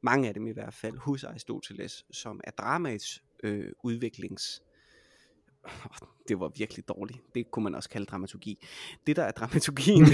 [0.00, 4.62] mange af dem i hvert fald, hos Aristoteles, som er dramats øh, udviklings
[6.28, 7.18] det var virkelig dårligt.
[7.34, 8.66] Det kunne man også kalde dramaturgi.
[9.06, 10.04] Det der er dramaturgien,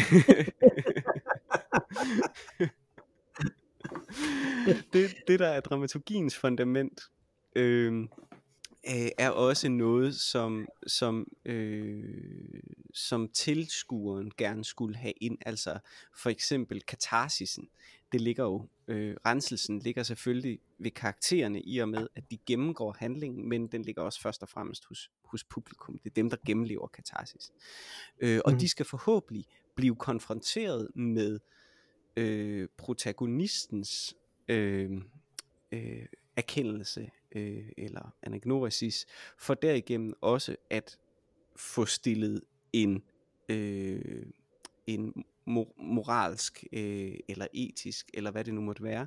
[4.93, 7.01] det, det der er dramaturgiens fundament,
[7.57, 8.09] øh,
[9.19, 12.63] er også noget, som, som, øh,
[12.95, 15.39] som tilskueren gerne skulle have ind.
[15.47, 15.79] Altså
[16.17, 17.69] for eksempel katarsisen.
[18.13, 22.97] Det ligger jo, øh, renselsen ligger selvfølgelig ved karaktererne i og med, at de gennemgår
[22.99, 25.99] handlingen, men den ligger også først og fremmest hos, hos publikum.
[25.99, 27.53] Det er dem, der gennemlever katarsis.
[28.21, 28.59] Øh, og mm.
[28.59, 31.41] de skal forhåbentlig blive konfronteret med
[32.17, 34.15] øh, protagonistens
[34.49, 34.91] øh,
[35.73, 39.07] øh, erkendelse øh, eller anagnoresis,
[39.39, 40.99] for derigennem også at
[41.57, 43.03] få stillet en,
[43.49, 44.27] øh,
[44.87, 45.25] en
[45.77, 49.07] moralsk øh, eller etisk, eller hvad det nu måtte være,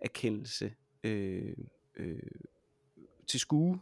[0.00, 1.56] erkendelse øh,
[1.96, 2.22] øh,
[3.26, 3.80] til skue,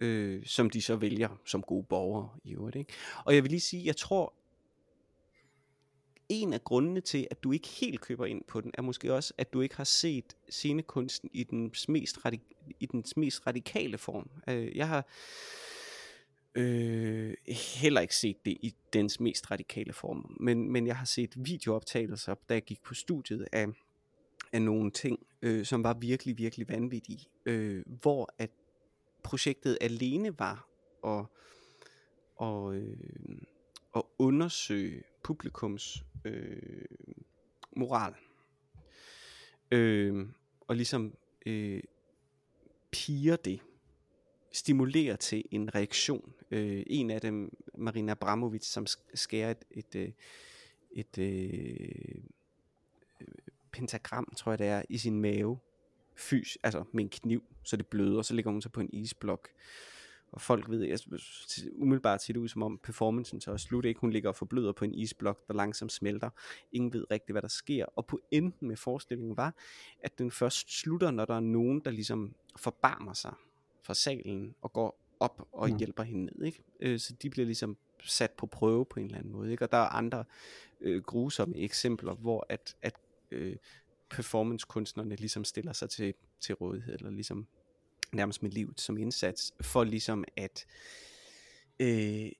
[0.00, 2.76] øh, som de så vælger som gode borgere i øvrigt.
[2.76, 2.92] Ikke?
[3.24, 4.34] Og jeg vil lige sige, jeg tror,
[6.42, 9.34] en af grundene til, at du ikke helt køber ind på den, er måske også,
[9.38, 14.30] at du ikke har set scenekunsten i dens mest, radik- i dens mest radikale form.
[14.48, 15.06] Øh, jeg har
[16.54, 17.34] øh,
[17.76, 22.34] heller ikke set det i dens mest radikale form, men, men jeg har set videooptagelser,
[22.48, 23.66] da jeg gik på studiet af,
[24.52, 28.50] af nogle ting, øh, som var virkelig, virkelig vanvittige, øh, hvor at
[29.22, 30.68] projektet alene var
[31.06, 31.26] at,
[32.36, 32.96] og, øh,
[33.96, 36.84] at undersøge publikums øh,
[37.76, 38.14] moral.
[39.70, 40.28] Øh,
[40.60, 41.82] og ligesom øh,
[42.90, 43.60] piger det,
[44.52, 46.32] stimulerer til en reaktion.
[46.50, 50.12] Øh, en af dem, Marina Abramovic, som skærer et, et, øh,
[50.92, 52.18] et, et
[53.20, 53.28] øh,
[53.72, 55.58] pentagram, tror jeg det er, i sin mave,
[56.16, 58.90] fys, altså med en kniv, så det bløder, og så ligger hun så på en
[58.92, 59.48] isblok
[60.34, 60.98] og folk ved, jeg,
[61.72, 64.00] umiddelbart ser det ud som om performancen så er slut, ikke?
[64.00, 66.30] Hun ligger og forbløder på en isblok, der langsomt smelter.
[66.72, 67.84] Ingen ved rigtigt, hvad der sker.
[67.84, 69.54] Og pointen med forestillingen var,
[70.00, 73.34] at den først slutter, når der er nogen, der ligesom forbarmer sig
[73.82, 75.76] fra salen og går op og mm.
[75.76, 76.46] hjælper hende ned.
[76.46, 76.62] Ikke?
[76.80, 79.50] Øh, så de bliver ligesom sat på prøve på en eller anden måde.
[79.50, 79.64] Ikke?
[79.64, 80.24] Og der er andre
[80.80, 82.94] øh, grusomme eksempler, hvor at, at
[83.30, 83.56] øh,
[84.10, 87.46] performancekunstnerne ligesom stiller sig til, til rådighed, eller ligesom
[88.14, 90.66] nærmest mit liv som indsats, for ligesom at
[91.80, 92.30] øh,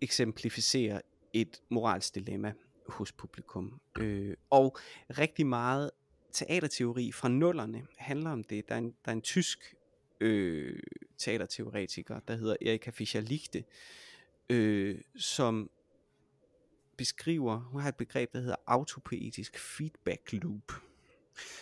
[0.00, 2.52] eksemplificere et moralsk dilemma
[2.88, 3.80] hos publikum.
[3.98, 4.78] Øh, og
[5.18, 5.90] rigtig meget
[6.32, 8.68] teaterteori fra nullerne handler om det.
[8.68, 9.74] Der er en, der er en tysk
[10.20, 10.78] øh,
[11.18, 13.64] teaterteoretiker, der hedder Erika Fischer-Lichte,
[14.50, 15.70] øh, som
[16.96, 20.72] beskriver, hun har et begreb, der hedder autopoetisk feedback loop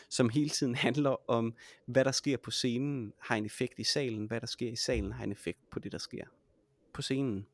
[0.09, 1.55] som hele tiden handler om,
[1.87, 5.13] hvad der sker på scenen har en effekt i salen, hvad der sker i salen
[5.13, 6.25] har en effekt på det, der sker
[6.93, 7.47] på scenen.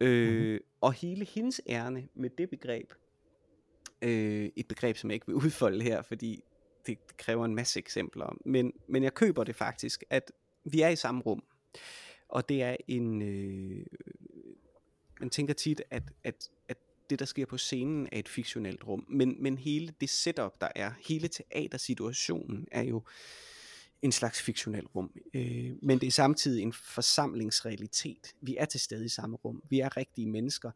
[0.00, 0.64] Øh, mm-hmm.
[0.80, 2.92] Og hele hendes ærne med det begreb,
[4.02, 6.44] øh, et begreb, som jeg ikke vil udfolde her, fordi
[6.86, 10.32] det kræver en masse eksempler, men, men jeg køber det faktisk, at
[10.64, 11.42] vi er i samme rum,
[12.28, 13.86] og det er en, øh,
[15.20, 16.78] man tænker tit, at, at, at
[17.10, 19.06] det, der sker på scenen, er et fiktionelt rum.
[19.08, 23.02] Men, men hele det setup, der er, hele teatersituationen, er jo
[24.02, 25.12] en slags fiktionel rum.
[25.34, 28.34] Øh, men det er samtidig en forsamlingsrealitet.
[28.40, 29.62] Vi er til stede i samme rum.
[29.70, 30.70] Vi er rigtige mennesker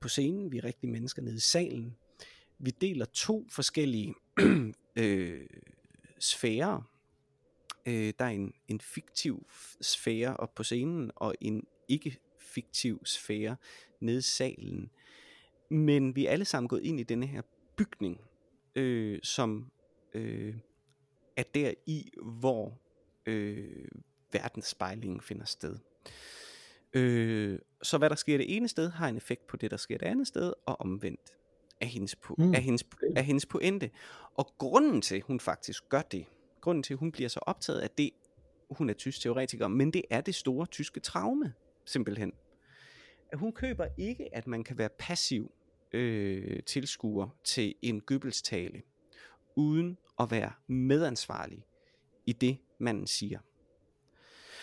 [0.00, 1.96] på scenen, vi er rigtige mennesker nede i salen.
[2.58, 4.14] Vi deler to forskellige
[4.96, 5.46] øh,
[6.18, 6.90] sfærer.
[7.86, 9.46] Øh, der er en, en fiktiv
[9.80, 13.56] sfære op på scenen, og en ikke-fiktiv sfære
[14.00, 14.90] nede i salen.
[15.70, 17.42] Men vi er alle sammen gået ind i denne her
[17.76, 18.20] bygning,
[18.74, 19.70] øh, som
[20.14, 20.54] øh,
[21.36, 22.78] er der i, hvor
[23.26, 23.88] øh,
[24.32, 25.78] verdensspejlingen finder sted.
[26.92, 29.98] Øh, så hvad der sker det ene sted, har en effekt på det, der sker
[29.98, 31.38] det andet sted, og omvendt
[31.80, 32.54] er hendes, po- mm.
[32.54, 32.84] er hendes,
[33.16, 33.90] er hendes pointe.
[34.34, 36.26] Og grunden til, hun faktisk gør det,
[36.60, 38.10] grunden til, at hun bliver så optaget af det,
[38.70, 41.52] hun er tysk teoretiker, men det er det store tyske traume,
[41.84, 42.32] simpelthen.
[43.32, 45.52] At hun køber ikke, at man kan være passiv
[45.92, 48.82] øh, tilskuer til en Goebbels-tale,
[49.56, 51.66] uden at være medansvarlig
[52.26, 53.38] i det, man siger.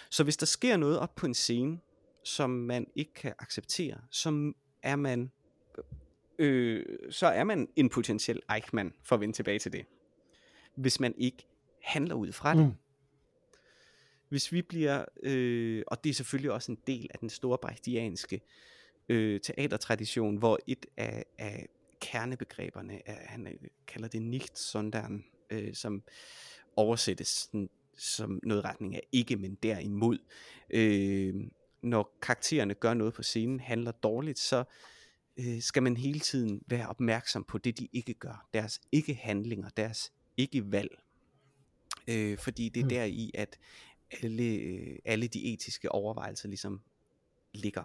[0.10, 1.80] Så hvis der sker noget op på en scene,
[2.24, 5.32] som man ikke kan acceptere, så er man
[6.40, 9.86] øh, så er man en potentiel Eichmann, for at vende tilbage til det.
[10.76, 11.48] Hvis man ikke
[11.82, 12.66] handler ud fra det.
[12.66, 12.74] Mm.
[14.30, 18.36] Hvis vi bliver, øh, og det er selvfølgelig også en del af den store brechtianske
[18.36, 18.42] øh,
[19.40, 21.68] teatertradition, hvor et af, af
[22.02, 23.54] kernebegreberne, er, han øh,
[23.88, 26.04] kalder det nicht, sondern, øh, som
[26.76, 30.18] oversættes sådan, som noget retning af ikke, men derimod.
[30.70, 31.36] Øh,
[31.82, 34.64] når karaktererne gør noget på scenen, handler dårligt, så
[35.38, 38.48] øh, skal man hele tiden være opmærksom på det, de ikke gør.
[38.54, 41.00] Deres ikke-handlinger, deres ikke-valg.
[42.08, 42.90] Øh, fordi det er mm.
[42.90, 43.60] der i, at
[44.24, 46.82] alle, øh, alle de etiske overvejelser ligesom
[47.54, 47.84] ligger.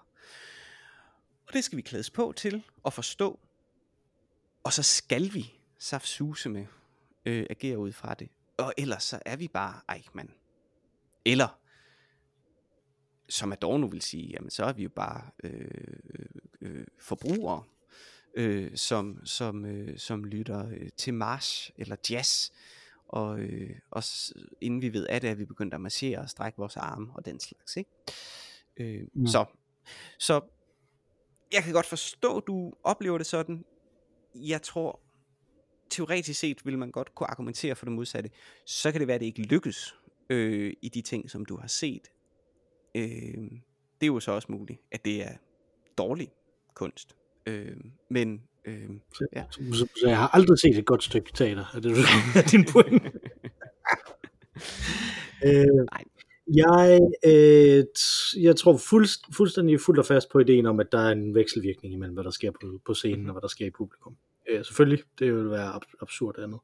[1.51, 3.39] Og det skal vi klædes på til at forstå.
[4.65, 6.67] Og så skal vi saftsuse med
[7.27, 8.29] øh, agere ud fra det.
[8.59, 10.31] Og ellers så er vi bare Eichmann.
[11.25, 11.61] Eller,
[13.29, 15.71] som Adorno vil sige, jamen så er vi jo bare øh,
[16.61, 17.65] øh, forbrugere,
[18.35, 22.51] øh, som, som, øh, som lytter øh, til march eller jazz,
[23.09, 26.59] og øh, også inden vi ved af det, er vi begyndt at marchere og strække
[26.59, 27.77] vores arme og den slags.
[27.77, 27.91] Ikke?
[28.77, 29.27] Øh, mm.
[29.27, 29.45] så,
[30.19, 30.41] så
[31.53, 33.65] jeg kan godt forstå, du oplever det sådan.
[34.35, 35.01] Jeg tror,
[35.91, 38.31] teoretisk set vil man godt kunne argumentere for det modsatte.
[38.67, 39.95] Så kan det være, at det ikke lykkes
[40.31, 42.09] øh, i de ting, som du har set.
[42.95, 43.03] Øh,
[44.01, 45.33] det er jo så også muligt, at det er
[45.99, 46.29] dårlig
[46.75, 47.17] kunst.
[47.47, 47.77] Øh,
[48.11, 49.45] men øh, så, ja.
[49.51, 51.91] så, så, så jeg har aldrig set et godt stykke teater, er det
[52.37, 53.03] er din point?
[55.47, 56.05] øh, Nej.
[56.55, 57.85] Jeg, øh,
[58.43, 61.95] jeg tror fuldst, fuldstændig fuldt og fast på ideen om, at der er en vekselvirkning
[61.95, 64.17] imellem, hvad der sker på, på scenen og hvad der sker i publikum.
[64.51, 66.61] Øh, selvfølgelig, det vil være ab- absurd andet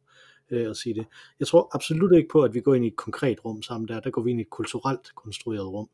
[0.51, 1.07] øh, at sige det.
[1.41, 4.01] Jeg tror absolut ikke på, at vi går ind i et konkret rum sammen der.
[4.01, 5.89] Der går vi ind i et kulturelt konstrueret rum.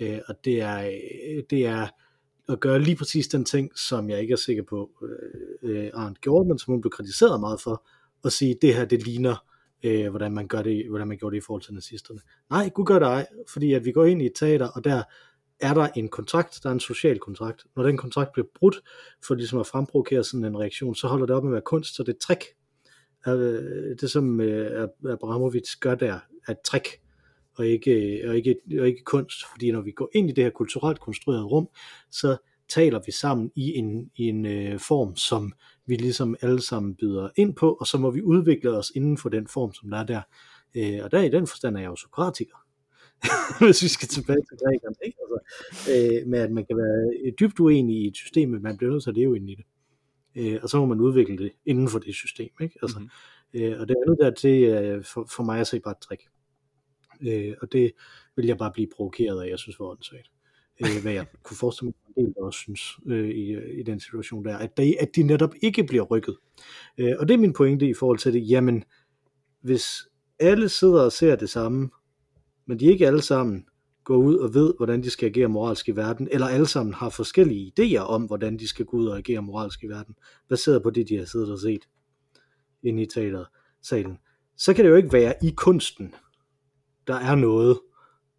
[0.00, 1.86] Øh, og det er, øh, det er
[2.48, 6.20] at gøre lige præcis den ting, som jeg ikke er sikker på, øh, øh Arndt
[6.20, 7.86] gjorde, men som hun blev kritiseret meget for,
[8.24, 9.44] at sige, det her, det ligner,
[9.84, 12.20] øh, hvordan, man gør det, hvordan man gjorde det i forhold til nazisterne.
[12.50, 15.02] Nej, Gud gør det ej, fordi at vi går ind i et teater, og der
[15.60, 17.64] er der en kontrakt, der er en social kontrakt.
[17.76, 18.76] Når den kontrakt bliver brudt,
[19.26, 21.96] for ligesom at fremprovokere sådan en reaktion, så holder det op med at være kunst,
[21.96, 22.44] så det er trick.
[23.28, 26.88] Øh, det som øh, Abramovic gør der, er et trick
[27.54, 30.44] og ikke, øh, og, ikke, og ikke kunst, fordi når vi går ind i det
[30.44, 31.68] her kulturelt konstruerede rum,
[32.10, 32.36] så
[32.70, 35.52] taler vi sammen i en, i en øh, form, som
[35.86, 39.28] vi ligesom alle sammen byder ind på, og så må vi udvikle os inden for
[39.28, 40.22] den form, som der er der.
[40.74, 42.56] Øh, og der i den forstand er jeg jo sokratiker,
[43.64, 45.18] hvis vi skal tilbage til grækerne, ikke?
[45.22, 45.38] Altså,
[45.92, 49.02] øh, med at man kan være dybt uenig i et system, men man bliver nødt
[49.02, 49.64] til at leve ind i det.
[50.34, 52.78] Øh, og så må man udvikle det inden for det system, ikke?
[52.82, 53.62] Altså, mm-hmm.
[53.62, 56.22] øh, og det andet der til, øh, for, for mig at se bare et trick.
[57.22, 57.92] Øh, og det
[58.36, 60.30] vil jeg bare blive provokeret af, jeg synes var åndssvagt.
[60.80, 64.00] Øh, hvad jeg kunne forestille mig, en del også synes øh, i, øh, i den
[64.00, 66.36] situation der, at de, at de netop ikke bliver rykket.
[66.98, 68.84] Øh, og det er min pointe i forhold til det, jamen,
[69.62, 69.86] hvis
[70.38, 71.90] alle sidder og ser det samme,
[72.66, 73.64] men de ikke alle sammen
[74.04, 77.08] går ud og ved, hvordan de skal agere moralsk i verden, eller alle sammen har
[77.08, 80.14] forskellige idéer om, hvordan de skal gå ud og agere moralsk i verden,
[80.48, 81.88] baseret på det, de har siddet og set
[82.82, 84.18] inde i teatersalen,
[84.56, 86.14] så kan det jo ikke være i kunsten,
[87.06, 87.78] der er noget,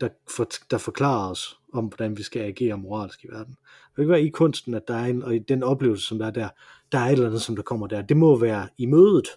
[0.01, 3.53] der, for, der forklarer os om, hvordan vi skal agere moralsk i verden.
[3.53, 6.17] Det kan ikke være i kunsten, at der er en, og i den oplevelse, som
[6.19, 6.49] der er der,
[6.91, 8.01] der er et eller andet, som der kommer der.
[8.01, 9.27] Det må være i mødet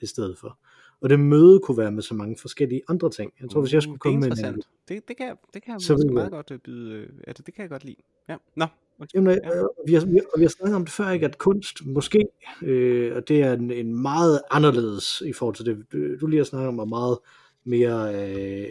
[0.00, 0.58] i stedet for.
[1.00, 3.32] Og det møde kunne være med så mange forskellige andre ting.
[3.40, 5.92] Jeg tror, hvis jeg skulle komme med en det, det kan, det kan jeg så
[5.92, 7.96] måske meget godt øh, byde, altså det kan jeg godt lide.
[8.28, 8.36] Ja.
[8.56, 8.66] Nå.
[9.14, 9.56] Jamen, Ja.
[9.56, 12.26] øh, vi, har, vi, har, vi har snakket om det før, ikke, at kunst måske,
[12.62, 15.86] øh, og det er en, en meget anderledes i forhold til det,
[16.20, 17.18] du, lige har snakket om, er meget
[17.64, 18.14] mere,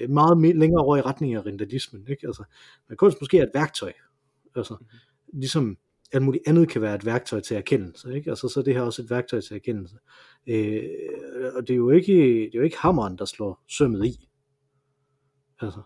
[0.04, 2.28] øh, meget mere længere over i retning af rendalismen, ikke?
[2.28, 2.44] Altså,
[2.88, 3.94] men kunst måske er et værktøj,
[4.56, 4.88] altså, Mhm.
[5.40, 5.78] ligesom
[6.12, 8.30] alt muligt andet kan være et værktøj til erkendelse, ikke?
[8.30, 9.96] Altså, så er det her også et værktøj til erkendelse.
[10.48, 10.84] Øh,
[11.56, 14.30] og det er, jo ikke, det er jo ikke hammeren, der slår sømmet i.
[15.62, 15.82] Altså,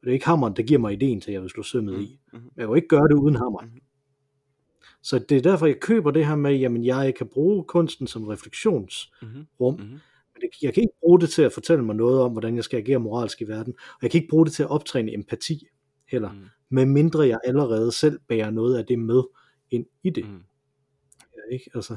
[0.00, 2.20] det er ikke hammeren, der giver mig ideen til, at jeg vil slå sømmet i.
[2.32, 2.42] Mhm.
[2.56, 3.68] Jeg jo ikke gøre det uden hammeren.
[3.68, 3.80] Mhm.
[5.02, 8.24] Så det er derfor, jeg køber det her med, jamen jeg kan bruge kunsten som
[8.24, 9.98] refleksionsrum, Mhm.
[10.40, 12.64] Men det, jeg kan ikke bruge det til at fortælle mig noget om, hvordan jeg
[12.64, 15.66] skal agere moralsk i verden, og jeg kan ikke bruge det til at optræne empati
[16.08, 16.44] heller, Mhm.
[16.70, 19.22] med mindre jeg allerede selv bærer noget af det med
[19.70, 20.24] ind i det.
[20.24, 20.42] Mhm.
[21.36, 21.70] Ja, ikke?
[21.74, 21.96] Altså,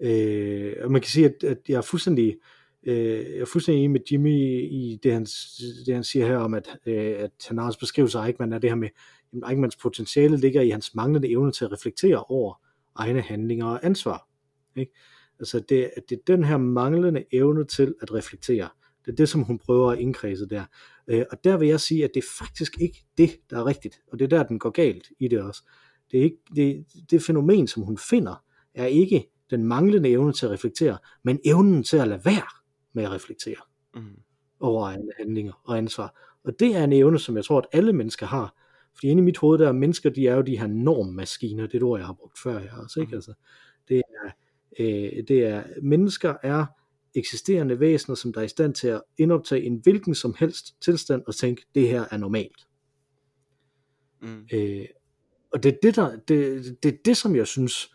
[0.00, 2.36] øh, og man kan sige, at, at jeg er fuldstændig
[2.82, 5.24] øh, jeg er fuldstændig enig med Jimmy i det han,
[5.86, 8.70] det, han siger her om, at, øh, at han har beskrivelse af Eichmann er det
[8.70, 8.88] her med,
[9.32, 12.60] at Eichmanns potentiale ligger i hans manglende evne til at reflektere over
[12.94, 14.28] egne handlinger og ansvar.
[14.76, 14.92] Ikke?
[15.40, 18.68] Altså det, at det er den her manglende evne til at reflektere,
[19.06, 20.64] det er det, som hun prøver at indkredse der.
[21.08, 24.00] Øh, og der vil jeg sige, at det er faktisk ikke det, der er rigtigt,
[24.12, 25.62] og det er der, den går galt i det også.
[26.10, 30.46] Det, er ikke, det, det fænomen, som hun finder, er ikke den manglende evne til
[30.46, 32.48] at reflektere, men evnen til at lade være
[32.92, 33.56] med at reflektere
[33.94, 34.18] Mhm.
[34.60, 36.38] over egne handlinger og ansvar.
[36.44, 38.54] Og det er en evne, som jeg tror, at alle mennesker har.
[38.94, 41.74] Fordi inde i mit hoved, der er mennesker, de er jo de her normmaskiner, det
[41.74, 43.10] er et ord, jeg har brugt før her også, ikke?
[43.10, 43.14] Mhm.
[43.14, 43.32] Altså,
[44.78, 46.66] øh, det er, mennesker er
[47.14, 51.22] eksisterende væsener, som der er i stand til at indoptage en hvilken som helst tilstand
[51.26, 52.66] og tænke, det her er normalt.
[54.22, 54.48] Mhm.
[54.52, 54.86] Øh,
[55.52, 57.94] og det er det, der, det, det, er det, som jeg synes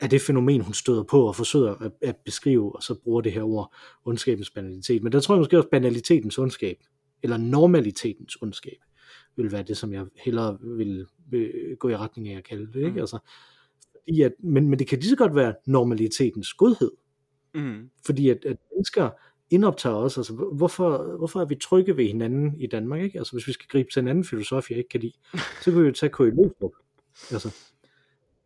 [0.00, 3.32] er det fænomen, hun støder på og forsøger at, at beskrive, og så bruger det
[3.32, 5.02] her ord, ondskabens banalitet.
[5.02, 6.76] Men der tror jeg måske også, banalitetens ondskab,
[7.22, 8.78] eller normalitetens ondskab,
[9.36, 12.76] vil være det, som jeg hellere vil, vil gå i retning af at kalde det.
[12.76, 12.90] Ikke?
[12.90, 12.98] Mm.
[12.98, 13.18] Altså,
[14.04, 16.90] fordi at, men, men det kan lige så godt være normalitetens godhed,
[17.54, 17.90] Mhm.
[18.06, 19.10] fordi at, at mennesker
[19.50, 23.18] indoptager os, altså hvor- hvorfor, hvorfor er vi trygge ved hinanden i Danmark, ikke?
[23.18, 25.12] Altså hvis vi skal gribe til en anden filosof, jeg ikke kan lide,
[25.62, 26.22] så kan vi jo tage K.I.
[26.22, 26.72] Løgstrup.
[27.32, 27.54] Altså,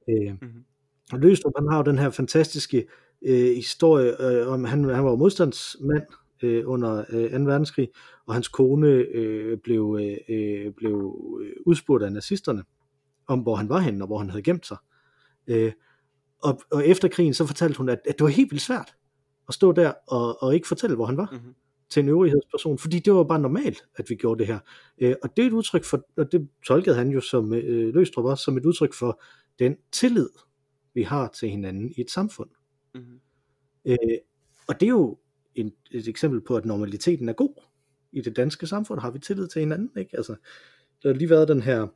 [0.09, 0.65] øh, Mhm.
[1.13, 2.87] og Løgstrup, han har jo den her fantastiske
[3.23, 6.03] øh, historie øh, om, han, han var jo modstandsmand
[6.43, 7.37] øh, under øh, 2.
[7.45, 7.89] verdenskrig,
[8.27, 12.65] og hans kone øh, blev, øh, øh, blev øh, udspurgt af nazisterne,
[13.27, 14.77] om hvor han var henne, og hvor han havde gemt sig.
[15.47, 15.73] Øh,
[16.43, 18.95] og, og efter krigen, så fortalte hun, at, at det var helt vildt svært
[19.49, 21.55] at stå der og, og ikke fortælle, hvor han var Mhm.
[21.91, 24.59] til en øvrighedsperson, fordi det var bare normalt, at vi gjorde det her.
[24.99, 28.25] Øh, og det er et udtryk for, og det tolkede han jo som øh, Løstrup
[28.25, 29.23] også, som et udtryk for
[29.59, 30.29] den tillid,
[30.95, 32.51] vi har til hinanden i et samfund.
[32.95, 33.21] Mhm.
[33.85, 33.97] Øh,
[34.69, 35.19] og det er jo
[35.55, 37.63] en, et eksempel på, at normaliteten er god.
[38.13, 39.91] I det danske samfund har vi tillid til hinanden.
[39.99, 40.17] Ikke?
[40.17, 40.35] Altså,
[41.03, 41.87] der har lige været den her,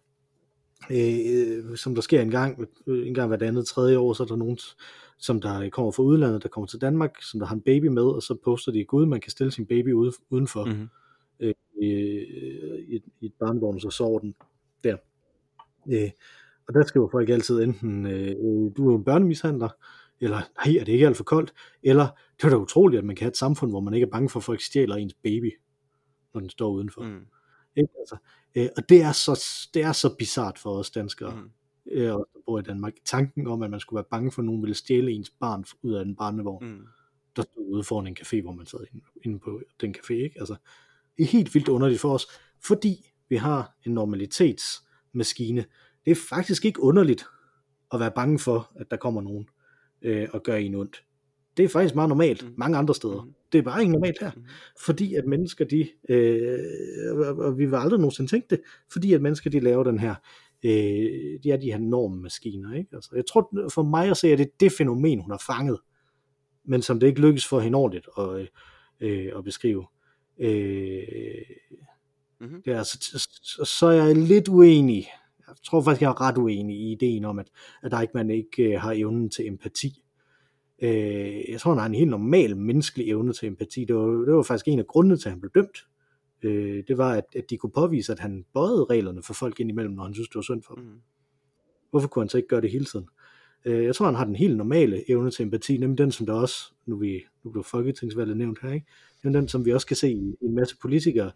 [0.90, 4.26] øh, som der sker en gang, øh, en gang hvert andet tredje år, så er
[4.26, 4.58] der nogen,
[5.18, 8.02] som der kommer fra udlandet, der kommer til Danmark, som der har en baby med,
[8.02, 10.88] og så poster de, gud, man kan stille sin baby ude, udenfor Mhm.
[11.40, 14.34] øh, i, et- i et barnevogn, så sover den
[14.84, 14.96] der.
[15.92, 16.10] Øh,
[16.68, 18.36] og der skriver folk altid enten, øh,
[18.76, 19.68] du er en børnemishandler,
[20.20, 23.16] eller nej, er det ikke alt for koldt, eller det er da utroligt, at man
[23.16, 25.52] kan have et samfund, hvor man ikke er bange for, at folk stjæler ens baby,
[26.34, 27.02] når den står udenfor.
[27.02, 27.26] Mhm.
[27.76, 27.92] Ikke?
[27.98, 28.16] Altså,
[28.54, 31.50] øh, og det er, så, det er så bizart for os danskere, Mhm.
[31.90, 32.92] øh, der bor i Danmark.
[33.04, 35.92] Tanken om, at man skulle være bange for, at nogen ville stjæle ens barn ud
[35.94, 36.86] af en barnevogn, Mhm.
[37.36, 40.12] der stod ude foran en café, hvor man sad inde, inde på den café.
[40.12, 40.36] Ikke?
[40.40, 40.56] Altså,
[41.16, 42.26] det er helt vildt underligt for os,
[42.64, 45.64] fordi vi har en normalitetsmaskine.
[46.04, 47.24] Det er faktisk ikke underligt
[47.92, 49.48] at være bange for, at der kommer nogen
[50.02, 51.04] øh, og gør en ondt.
[51.60, 52.54] Det er faktisk meget normalt Mhm.
[52.58, 53.22] mange andre steder.
[53.24, 53.34] Mhm.
[53.52, 54.30] Det er bare ikke normalt her.
[54.36, 54.44] Mhm.
[54.80, 56.58] Fordi at mennesker, de, øh,
[57.38, 58.60] og- vi vil aldrig nogensinde tænke det,
[58.92, 60.14] fordi at mennesker, de laver den her,
[60.64, 60.70] øh,
[61.42, 62.74] de er de her normmaskiner.
[62.74, 62.88] Ikke?
[62.92, 65.78] Altså, jeg tror, for mig at se, at det er det fænomen, hun har fanget,
[66.64, 68.48] men som det ikke lykkes for hende ordentligt at,
[69.00, 69.86] øh, at beskrive.
[70.38, 71.02] Øh,
[72.40, 72.62] Mhm.
[72.62, 72.98] det er, så,
[73.42, 75.06] så, så er jeg lidt uenig.
[75.48, 77.48] Jeg tror faktisk, jeg er ret uenig i ideen om, at,
[77.82, 80.02] at der ikke man ikke øh, har evnen til empati.
[80.82, 83.84] Øh, jeg tror, han har en helt normal menneskelig evne til empati.
[83.84, 85.86] Det var, det var faktisk en af grundene til, at han blev dømt.
[86.42, 89.94] Øh, det var, at, at de kunne påvise, at han bøjede reglerne for folk indimellem,
[89.94, 90.84] når han synes, det var synd for dem.
[90.84, 91.00] Mhm.
[91.90, 93.08] Hvorfor kunne han så ikke gøre det hele tiden?
[93.64, 96.32] Øh, jeg tror, han har den helt normale evne til empati, nemlig den, som der
[96.32, 98.86] også, nu, vi, nu blev folketingsvalget nævnt her, ikke?
[99.22, 101.30] Det er den, som vi også kan se i, en masse politikere,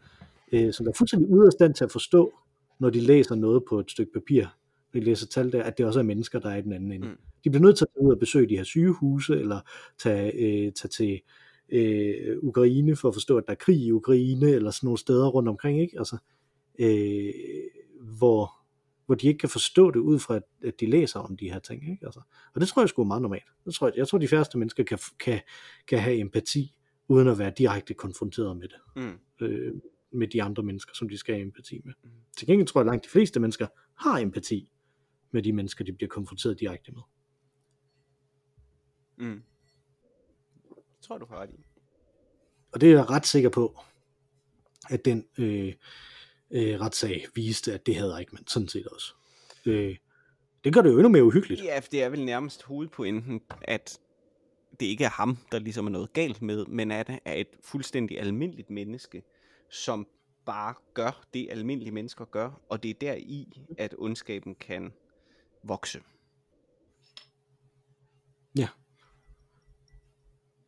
[0.52, 2.32] øh, som der er fuldstændig ude af stand til at forstå,
[2.78, 4.46] når de læser noget på et stykke papir,
[4.94, 7.08] de læser tal der, at det også er mennesker, der er i den anden ende.
[7.08, 7.16] Mm.
[7.44, 9.60] De bliver nødt til at tage ud og besøge de her sygehuse, eller
[9.98, 11.20] tage, øh, tage til
[11.68, 15.28] øh, Ukraine for at forstå, at der er krig i Ukraine, eller sådan nogle steder
[15.28, 15.98] rundt omkring, ikke?
[15.98, 16.16] Altså,
[16.78, 17.32] øh,
[18.18, 18.64] hvor
[19.06, 21.58] hvor de ikke kan forstå det ud fra, at, at de læser om de her
[21.58, 21.90] ting.
[21.90, 22.06] Ikke?
[22.06, 22.20] Altså,
[22.54, 23.44] og det tror jeg sgu er meget normalt.
[23.64, 25.40] Det tror jeg, jeg tror, de færreste mennesker kan, kan,
[25.88, 26.74] kan have empati,
[27.08, 28.78] uden at være direkte konfronteret med det.
[28.96, 29.46] Mm.
[29.46, 29.72] Øh,
[30.12, 31.94] med de andre mennesker, som de skal have empati med.
[32.04, 32.10] Mm.
[32.36, 34.68] Til gengæld tror jeg, at langt de fleste mennesker har empati
[35.34, 37.02] med de mennesker, de bliver konfronteret direkte med.
[39.16, 39.42] Mm.
[40.68, 41.64] Det tror jeg, du har ret i.
[42.72, 43.80] Og det er jeg ret sikker på,
[44.90, 45.74] at den øh,
[46.50, 49.14] øh, retssag viste, at det havde Eichmann sådan set også.
[49.66, 49.96] Øh,
[50.64, 51.64] det gør det jo endnu mere uhyggeligt.
[51.64, 53.98] Ja, for det er vel nærmest hovedpointen, at
[54.80, 57.48] det ikke er ham, der ligesom er noget galt med, men at det er et
[57.62, 59.22] fuldstændig almindeligt menneske,
[59.70, 60.06] som
[60.44, 64.92] bare gør det, almindelige mennesker gør, og det er der i, at ondskaben kan
[65.64, 66.00] vokse.
[68.58, 68.68] Ja.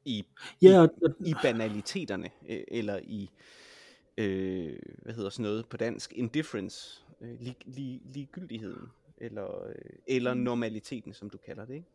[0.05, 0.25] I,
[0.63, 0.91] Ja, i, og,
[1.27, 3.31] i banaliteterne, øh, eller i,
[4.19, 8.89] øh, hvad hedder sådan noget på dansk, indifference, øh, lig, lig, ligegyldigheden,
[9.19, 9.75] eller, øh,
[10.07, 11.87] eller normaliteten, som du kalder det, ikke?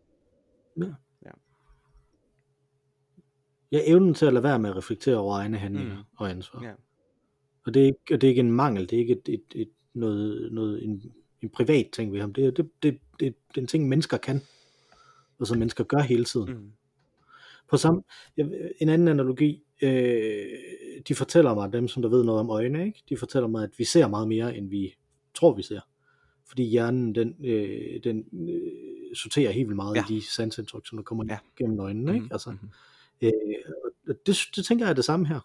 [3.72, 6.00] ja, evnen til at lade være med at reflektere over egne handlinger Mm.
[6.00, 6.06] mm.
[6.18, 6.64] og ansvar.
[6.64, 6.74] Ja.
[7.66, 9.44] Og det er, ikke, og det er ikke en mangel, det er ikke et, et,
[9.56, 12.34] et, noget, noget, en, en privat ting ved ham.
[12.34, 14.42] Det det, det, det, det er en ting, mennesker kan,
[15.40, 16.54] og som mennesker gør hele tiden.
[16.54, 16.72] Mm.
[17.70, 18.04] På samme,
[18.82, 20.46] en anden analogi, øh,
[21.08, 23.04] de fortæller mig, dem som der ved noget om øjne, ikke?
[23.10, 24.94] de fortæller mig, at vi ser meget mere, end vi
[25.34, 25.80] tror, vi ser.
[26.48, 30.04] Fordi hjernen, den, øh, den øh, sorterer helt vildt meget Ja.
[30.10, 31.38] i de sansindtryk, som der kommer Ja.
[31.58, 32.14] gennem øjnene.
[32.14, 32.24] Ikke?
[32.24, 32.70] Mhm, Altså, mhm.
[33.22, 33.32] øh,
[34.08, 35.40] og det, det tænker jeg er det samme her.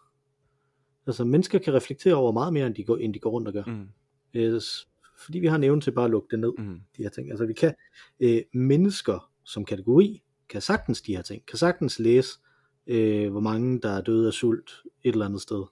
[1.07, 3.55] Altså, mennesker kan reflektere over meget mere, end de går, end de går rundt og
[3.55, 3.64] gør.
[3.64, 3.88] Mm.
[4.36, 4.88] Yes,
[5.24, 6.80] fordi vi har nævnt til bare at lukke det ned, Mm.
[6.96, 7.30] de her ting.
[7.30, 7.74] Altså vi kan,
[8.20, 12.38] øh, mennesker som kategori, kan sagtens de her ting, kan sagtens læse,
[12.86, 14.70] øh, hvor mange der er døde af sult
[15.04, 15.64] et eller andet sted,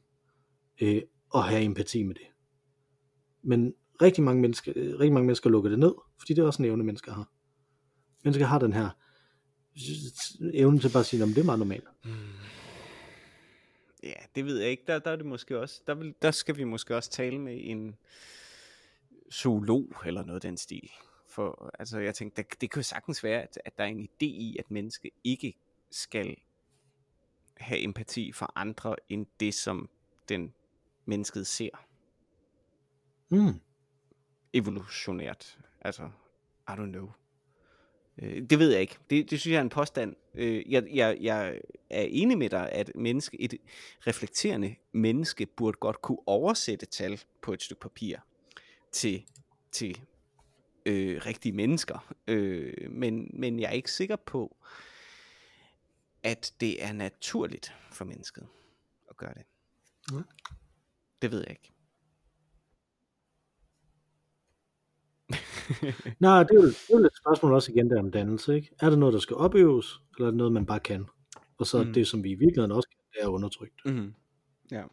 [0.83, 2.27] øh, og have empati med det.
[3.43, 6.63] Men rigtig mange mennesker, øh, rigtig mange mennesker lukker det ned, fordi det er også
[6.63, 7.31] en evne, mennesker har.
[8.25, 8.91] Mennesker har den her
[10.55, 11.85] evne til bare at sige, at det er meget normalt.
[12.05, 12.11] Mm.
[14.03, 14.83] Ja, det ved jeg ikke.
[14.87, 15.81] Der, der er det måske også.
[15.87, 17.97] Der, vil, der skal vi måske også tale med en
[19.33, 20.91] zoolog eller noget af den stil.
[21.29, 24.01] For altså, jeg tænkte, det, det kan jo sagtens være, at, at der er en
[24.03, 25.55] idé i, at menneske ikke
[25.91, 26.37] skal
[27.57, 29.89] have empati for andre end det, som
[30.29, 30.55] den
[31.05, 31.71] mennesket ser
[33.29, 33.61] Mm.
[34.53, 35.59] evolutionært.
[35.81, 36.11] Altså,
[36.69, 37.11] I don't know.
[38.19, 38.99] Øh, det ved jeg ikke.
[39.11, 40.17] Det, det synes jeg er en påstand.
[40.35, 41.61] Øh, jeg, jeg, jeg
[41.91, 43.55] er enig med dig, at menneske, et
[44.07, 48.19] reflekterende menneske burde godt kunne oversætte tal på et stykke papir
[48.95, 49.25] til,
[49.73, 50.01] til
[50.87, 52.15] øh, rigtige mennesker.
[52.27, 54.57] Øh, men, men jeg er ikke sikker på,
[56.23, 58.47] at det er naturligt for mennesket
[59.11, 59.43] at gøre det.
[60.13, 60.23] Nej.
[61.23, 61.71] Det ved jeg ikke.
[66.21, 68.71] Nej, det er, jo, det er jo et spørgsmål også igen der om dannelse, ikke?
[68.81, 71.07] Er det noget, der skal opøves, eller er det noget, man bare kan?
[71.59, 71.87] Og så Mm.
[71.89, 71.93] mm.
[71.93, 73.81] det, som vi i virkeligheden også kan, det er undertrykt.
[73.85, 74.15] Mm-hmm.
[74.71, 74.85] Ja.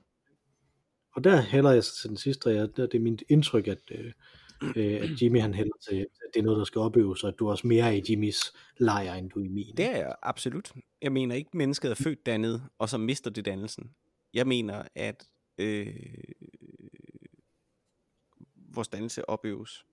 [1.11, 4.11] Og der hælder jeg så til den sidste, der, det er mit indtryk, at, øh,
[4.75, 7.39] øh, at Jimmy han hælder til, at det er noget, der skal opøves, og at
[7.39, 9.77] du er også mere er i Jimmys lejr, end du er i min.
[9.77, 10.73] Det er jeg absolut.
[11.01, 13.91] Jeg mener ikke, mennesket er født dannet, og så mister det dannelsen.
[14.33, 15.95] Jeg mener, at øh,
[18.55, 19.85] vores dannelse opøves.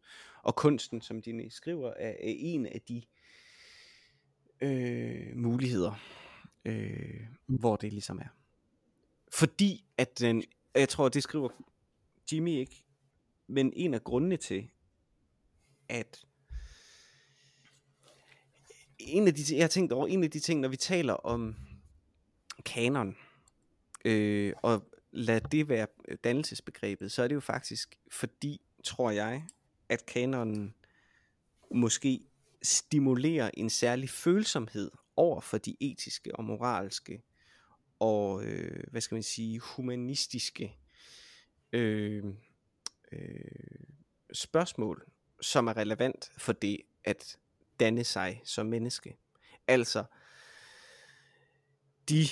[0.43, 3.03] Og kunsten, som de skriver, er, er en af de
[4.61, 6.01] øh, muligheder,
[6.65, 8.29] øh, hvor det ligesom er.
[9.33, 10.45] Fordi at den,
[10.75, 11.49] jeg tror, det skriver
[12.33, 12.85] Jimmy ikke,
[13.47, 14.71] men en af grundene til,
[15.89, 16.25] at
[18.99, 21.57] en af de, jeg har tænkt over, en af de ting, når vi taler om
[22.65, 23.17] kanon,
[24.05, 25.87] øh, og lad det være
[26.25, 29.45] dannelsesbegrebet, så er det jo faktisk fordi, tror jeg,
[29.89, 30.75] at kanonen
[31.75, 32.21] måske
[32.63, 37.23] stimulerer en særlig følsomhed over for de etiske og moralske
[38.01, 40.77] og, øh, hvad skal man sige, humanistiske
[41.73, 42.25] øh,
[43.13, 43.41] øh,
[44.33, 45.07] spørgsmål,
[45.41, 47.39] som er relevant for det at
[47.81, 49.17] danne sig som menneske.
[49.67, 50.05] Altså,
[52.09, 52.27] de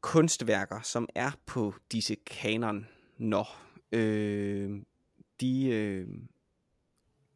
[0.00, 4.82] kunstværker, som er på disse kanoner, øh,
[5.40, 6.08] de øh,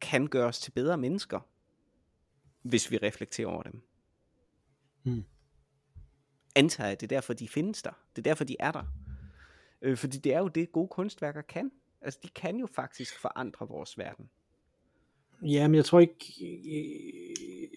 [0.01, 1.39] kan gøre os til bedre mennesker,
[2.61, 3.81] hvis vi reflekterer over dem.
[5.03, 5.23] Mm.
[6.55, 7.91] Antager jeg, det er derfor, de findes der.
[8.15, 8.83] Det er derfor, de er der.
[9.81, 11.71] Øh, fordi det er jo det, gode kunstværker kan.
[12.01, 14.29] Altså, de kan jo faktisk forandre vores verden.
[15.41, 16.15] Ja, men jeg tror ikke...
[16.45, 17.73] øh,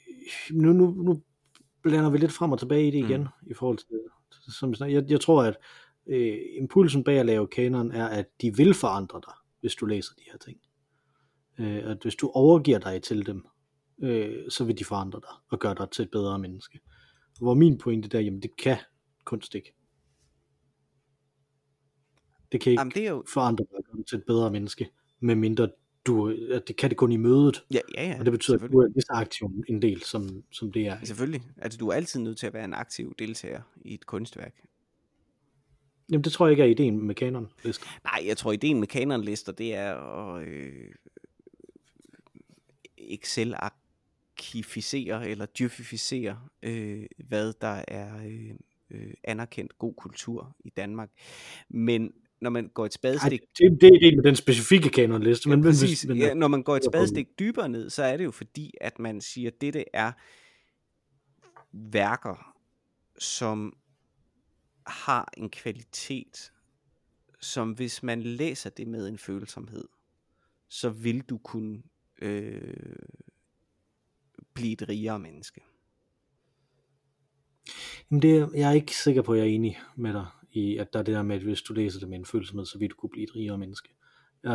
[0.51, 1.23] Nu, nu, nu
[1.83, 3.51] blander vi lidt frem og tilbage i det igen, mm.
[3.51, 3.87] i forhold til...
[4.59, 5.57] Som, jeg, jeg tror, at
[6.07, 10.15] øh, impulsen bag at lave kanon er, at de vil forandre dig, hvis du læser
[10.15, 10.59] de her ting.
[11.59, 13.47] Øh, at hvis du overgiver dig til dem,
[14.03, 16.81] øh, så vil de forandre dig og gøre dig til et bedre menneske.
[17.41, 18.77] Hvor min pointe der, jamen det kan
[19.25, 19.75] kunst ikke.
[22.53, 23.25] Det kan ikke Jamen, det er jo...
[23.33, 23.65] forandre
[23.97, 25.69] dig til et bedre menneske, medmindre
[26.07, 27.65] du, at det kan det kun i mødet.
[27.73, 28.19] Ja, ja, ja.
[28.19, 31.05] Og det betyder, at du er lige så aktiv en del, som, som det er.
[31.05, 31.43] Selvfølgelig.
[31.57, 34.55] Altså, du er altid nødt til at være en aktiv deltager i et kunstværk.
[36.11, 37.87] Jamen, det tror jeg ikke er ideen med kanonlister.
[38.05, 40.93] Nej, jeg tror, ideen med kanonlister, det er at øh,
[44.37, 48.51] Excel-arkificere eller djøfificere, øh, hvad der er øh,
[48.91, 51.11] øh, anerkendt god kultur i Danmark.
[51.69, 53.41] Men når man går et spadestik...
[53.41, 55.49] Ej, det, det er ideen med den specifikke kanonliste.
[55.49, 56.07] Men, ja, præcis.
[56.07, 58.99] Men, ja, når man går et spadestik dybere ned, så er det jo fordi, at
[58.99, 60.13] man siger, at dette er
[61.73, 62.57] værker,
[63.19, 63.77] som
[64.87, 66.53] har en kvalitet,
[67.41, 69.85] som hvis man læser det med en følsomhed,
[70.69, 71.83] så vil du kunne
[72.23, 72.75] øh,
[74.57, 75.61] blive et rigere menneske.
[78.11, 80.93] Jamen det, jeg er ikke sikker på, at jeg er enig med dig i, at
[80.93, 82.91] der er det der med, at hvis du læser det med en følsomhed, så vil
[82.91, 83.89] du kunne blive et rigere menneske.
[84.45, 84.53] Uh,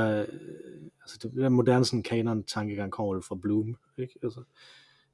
[1.02, 4.14] altså det der moderne sådan kanon tankegang kommer fra Bloom, ikke?
[4.24, 4.39] Altså,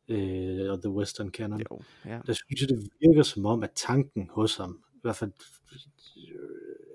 [0.10, 1.62] uh, og The Western Canon.
[1.72, 2.20] Jo, ja.
[2.28, 5.32] Der synes jeg, det virker som om, at tanken hos ham, i hvert fald,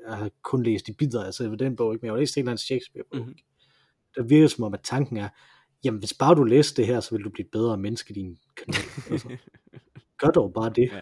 [0.09, 2.03] jeg har kun læst de bidder, altså ved den bog, ikke?
[2.03, 3.20] men jeg har læst en eller anden Shakespeare-bog.
[3.20, 3.36] Mm-hmm.
[4.16, 5.28] Der virker som om, at tanken er,
[5.85, 8.39] jamen hvis bare du læser det her, så vil du blive et bedre menneske, din
[8.57, 8.83] kanal.
[9.11, 9.37] Altså,
[10.20, 10.91] gør dog bare det.
[10.93, 11.01] Ja.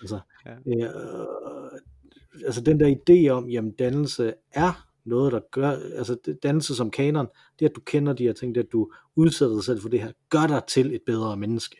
[0.00, 0.52] Altså, ja.
[0.52, 6.90] øh, altså den der idé om, jamen dannelse er noget, der gør, altså dannelse som
[6.90, 7.26] kanon,
[7.58, 10.00] det at du kender de her ting, det at du udsætter dig selv for det
[10.00, 11.76] her, gør dig til et bedre menneske.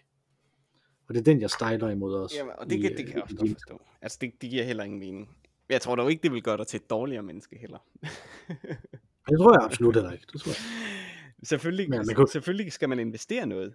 [1.09, 2.37] Og det er den, jeg stejler imod også.
[2.37, 3.81] Jamen, og det, i, det kan jeg også godt forstå.
[4.03, 5.29] Altså det, det giver heller ingen mening.
[5.69, 7.79] Jeg tror dog ikke, det vil gøre dig til et dårligere menneske heller.
[9.29, 10.27] det tror jeg absolut heller ikke.
[10.33, 10.59] Det tror jeg.
[11.43, 12.29] Selvfølgelig, Men, man kunne...
[12.29, 13.75] selvfølgelig skal man investere noget.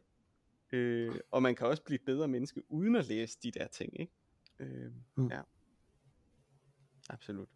[0.72, 4.00] Øh, og man kan også blive et bedre menneske, uden at læse de der ting,
[4.00, 4.14] ikke?
[4.60, 5.28] Øh, mm.
[5.28, 5.42] Ja.
[7.10, 7.48] Absolut.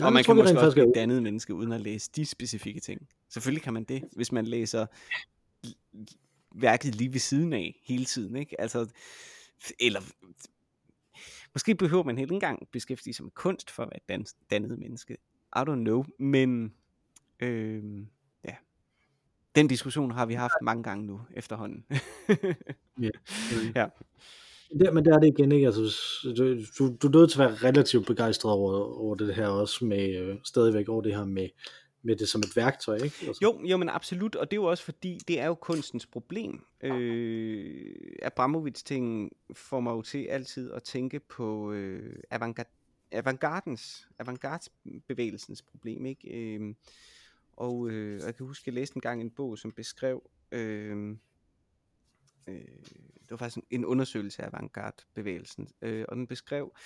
[0.00, 2.80] Ja, og man kan måske også blive et andet menneske, uden at læse de specifikke
[2.80, 3.08] ting.
[3.28, 4.86] Selvfølgelig kan man det, hvis man læser
[6.54, 8.60] værket lige ved siden af hele tiden, ikke?
[8.60, 8.92] Altså,
[9.80, 10.00] eller
[11.54, 15.16] måske behøver man helt engang beskæftige sig med kunst for at være et dannet menneske.
[15.56, 16.74] I don't know, men
[17.40, 18.06] øh,
[19.54, 21.84] den diskussion har vi haft mange gange nu efterhånden.
[23.00, 23.10] ja.
[23.80, 23.86] ja.
[24.78, 25.66] Det, men der er det igen, ikke?
[25.66, 25.80] Altså,
[26.78, 30.16] du, du, er nødt til at være relativt begejstret over, over det her også, med
[30.16, 31.48] øh, stadigvæk over det her med,
[32.02, 33.16] med det som et værktøj, ikke?
[33.26, 33.38] Altså.
[33.42, 36.64] Jo, jo, men absolut, og det er jo også fordi, det er jo kunstens problem.
[36.82, 42.70] Øh, Abramovic-ting får mig jo til altid at tænke på øh, avantgarde,
[43.12, 46.28] avantgardens, avantgarde-bevægelsens problem, ikke?
[46.28, 46.74] Øh,
[47.60, 50.30] og øh, jeg kan huske, at jeg læste engang en bog, som beskrev...
[50.52, 51.16] Øh,
[52.48, 52.54] øh,
[53.22, 56.76] det var faktisk en undersøgelse af avantgarde-bevægelsen, øh, og den beskrev,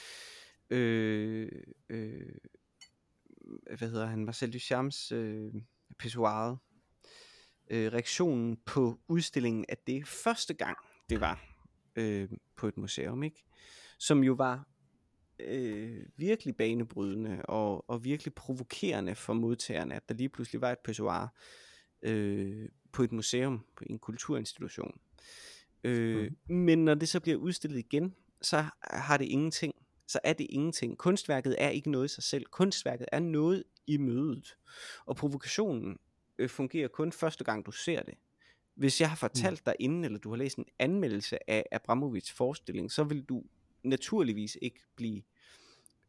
[0.71, 2.35] øh, øh,
[3.79, 5.53] hvad hedder han, Marcel Duchamps øh,
[5.99, 6.59] pissoiret,
[7.71, 10.79] øh, reaktionen på udstillingen af det første gang,
[11.11, 11.45] det var
[11.97, 13.45] øh, på et museum, ikke?
[13.99, 14.69] som jo var
[15.39, 20.79] øh, virkelig banebrydende og, og virkelig provokerende for modtagerne, at der lige pludselig var et
[20.79, 21.35] pissoir
[22.03, 25.01] øh, på et museum, på en kulturinstitution.
[25.85, 26.57] Øh, mm.
[26.57, 29.75] Men når det så bliver udstillet igen, så har det ingenting.
[30.07, 30.99] Så er det ingenting.
[30.99, 32.45] Kunstværket er ikke noget i sig selv.
[32.45, 34.57] Kunstværket er noget i mødet.
[35.07, 35.99] Og provokationen
[36.39, 38.15] øh, fungerer kun første gang, du ser det.
[38.75, 39.65] Hvis jeg har fortalt mm.
[39.65, 43.43] dig inden, eller du har læst en anmeldelse af Abramovics forestilling, så vil du
[43.85, 45.23] naturligvis ikke blive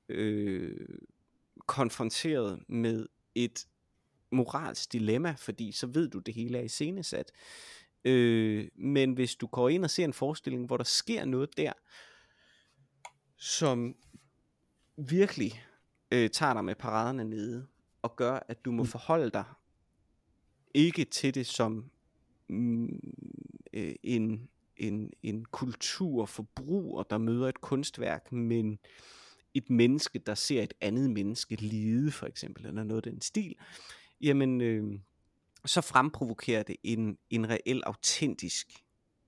[0.10, 0.88] øh,
[1.66, 3.68] konfronteret med et
[4.32, 7.32] moralsk dilemma, fordi så ved du, det hele er iscenesat.
[8.06, 11.74] Øh, men hvis du går ind og ser en forestilling, hvor der sker noget der,
[13.38, 13.96] som
[14.98, 15.64] virkelig
[16.12, 17.68] øh, tager dig med paraderne nede,
[18.02, 18.90] og gør, at du må mm.
[18.90, 19.46] forholde dig
[20.74, 21.92] ikke til det som
[22.48, 23.00] mm,
[23.74, 28.80] øh, en, en, en kulturforbruger, der møder et kunstværk, men
[29.54, 33.56] et menneske, der ser et andet menneske lide, for eksempel, eller noget af den stil,
[34.22, 35.00] jamen, øh,
[35.66, 38.68] så fremprovokerer det en, en reel, autentisk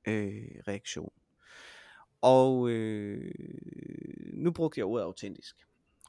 [0.08, 1.12] øh, reaktion.
[2.22, 3.34] Og øh,
[4.34, 5.56] nu brugte jeg ordet autentisk.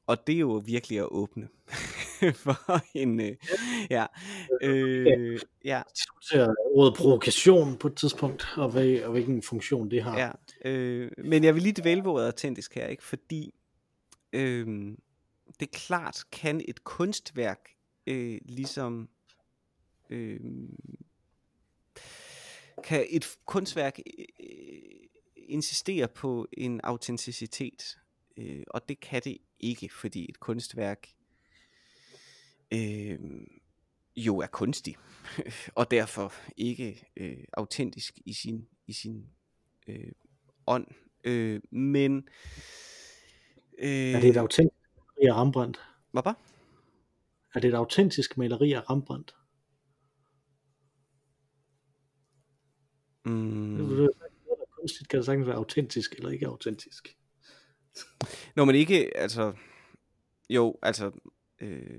[0.07, 1.49] Og det er jo virkelig at åbne
[2.45, 3.21] for en...
[3.21, 3.37] Øh,
[3.91, 4.07] ja,
[4.63, 5.83] øh, ja.
[5.97, 10.19] Diskutere ordet provokation på et tidspunkt, og, hvad, og hvilken funktion det har.
[10.19, 10.31] Ja,
[10.71, 13.05] øh, men jeg vil lige dvæle ved ordet autentisk her, ikke?
[13.05, 13.55] fordi
[14.33, 14.67] øh,
[15.61, 17.61] det er klart, kan et kunstværk
[18.07, 19.09] øh, ligesom
[20.11, 20.41] øh,
[22.85, 24.57] kan et kunstværk øh,
[25.37, 27.99] insistere på en autenticitet,
[28.37, 31.09] øh, og det kan det ikke, fordi et kunstværk
[32.75, 33.19] øh,
[34.17, 34.97] jo er kunstig,
[35.75, 39.27] og derfor ikke øh, autentisk i sin, i sin
[39.89, 40.13] øh,
[40.67, 40.87] ånd.
[41.25, 42.29] Øh, men
[43.79, 45.81] øh, er det et autentisk maleri af Rembrandt?
[46.13, 46.41] Hvad var?
[47.55, 49.35] Er det et autentisk maleri af Rembrandt?
[53.25, 54.09] Mm.
[54.71, 57.17] Kunstigt kan det sagtens være autentisk eller ikke autentisk.
[58.57, 59.53] Nå, men ikke, altså,
[60.51, 61.11] jo, altså,
[61.61, 61.99] øh,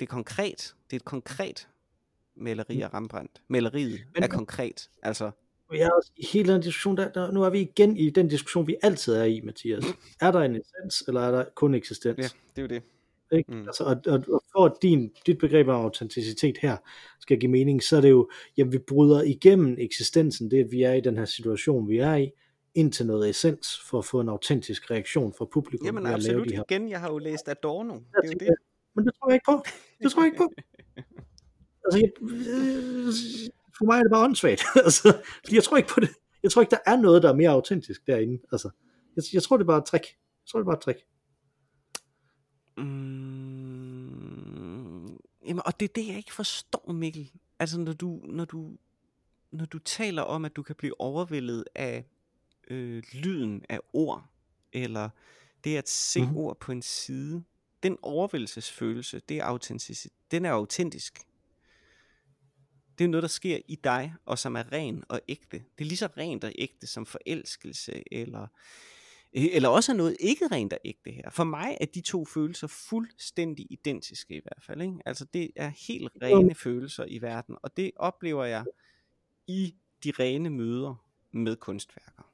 [0.00, 1.68] det er konkret, det er et konkret
[2.36, 3.42] maleri af Rembrandt.
[3.48, 5.30] Maleriet men, er konkret, altså.
[5.72, 8.28] Jeg er også i hele den diskussion, der, der, nu er vi igen i den
[8.28, 9.84] diskussion, vi altid er i, Mathias.
[10.20, 12.18] Er der en essens, eller er der kun eksistens?
[12.18, 12.82] Ja, det er jo det.
[13.32, 13.52] Ikke?
[13.52, 13.60] Mm.
[13.66, 16.76] Altså, og, og, og for at din, dit begreb af autenticitet her
[17.20, 20.82] skal give mening, så er det jo, jamen vi bryder igennem eksistensen, det at vi
[20.82, 22.30] er i den her situation, vi er i,
[22.74, 25.86] ind til noget essens, for at få en autentisk reaktion fra publikum.
[25.86, 26.62] Jamen absolut, de her.
[26.70, 27.94] igen, jeg har jo læst Adorno.
[27.94, 28.54] Det er jo det.
[28.94, 29.64] Men det tror jeg ikke på.
[30.02, 30.52] Det tror jeg ikke på.
[31.84, 32.10] altså, jeg,
[33.78, 34.62] for mig er det bare åndssvagt.
[34.86, 36.10] altså, fordi jeg tror ikke på det.
[36.42, 38.42] Jeg tror ikke, der er noget, der er mere autentisk derinde.
[38.52, 38.70] Altså,
[39.16, 40.04] jeg, jeg tror, det er bare et trick.
[40.04, 41.00] Jeg tror, det er bare et trick.
[42.76, 42.92] Mm,
[45.46, 47.32] jamen, og det er det, jeg ikke forstår, Mikkel.
[47.58, 48.76] Altså, når du, når du,
[49.50, 52.04] når du taler om, at du kan blive overvældet af
[52.70, 54.24] øh, lyden af ord,
[54.72, 55.08] eller
[55.64, 56.36] det at se mm-hmm.
[56.36, 57.42] ord på en side,
[57.82, 61.18] den overvældelsesfølelse, det er autentisk, den er autentisk.
[62.98, 65.56] Det er noget, der sker i dig, og som er ren og ægte.
[65.56, 68.46] Det er lige så rent og ægte som forelskelse, eller,
[69.32, 71.30] eller også er noget ikke rent og ægte her.
[71.30, 74.82] For mig er de to følelser fuldstændig identiske i hvert fald.
[74.82, 74.98] Ikke?
[75.06, 78.64] Altså det er helt rene følelser i verden, og det oplever jeg
[79.46, 79.74] i
[80.04, 82.32] de rene møder med kunstværker.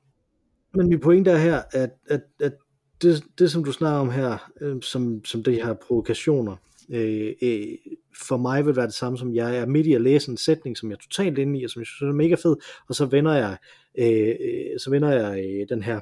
[0.75, 2.55] Men min pointe er her, at, at, at
[3.03, 6.57] det, det, som du snakker om her, øh, som, som de her provokationer,
[6.91, 7.77] øh, øh,
[8.17, 10.77] for mig vil være det samme som, jeg er midt i at læse en sætning,
[10.77, 12.57] som jeg er totalt inde i, og som jeg synes er mega fed,
[12.89, 13.57] og så vender jeg,
[13.99, 16.01] øh, øh, så vender jeg øh, den her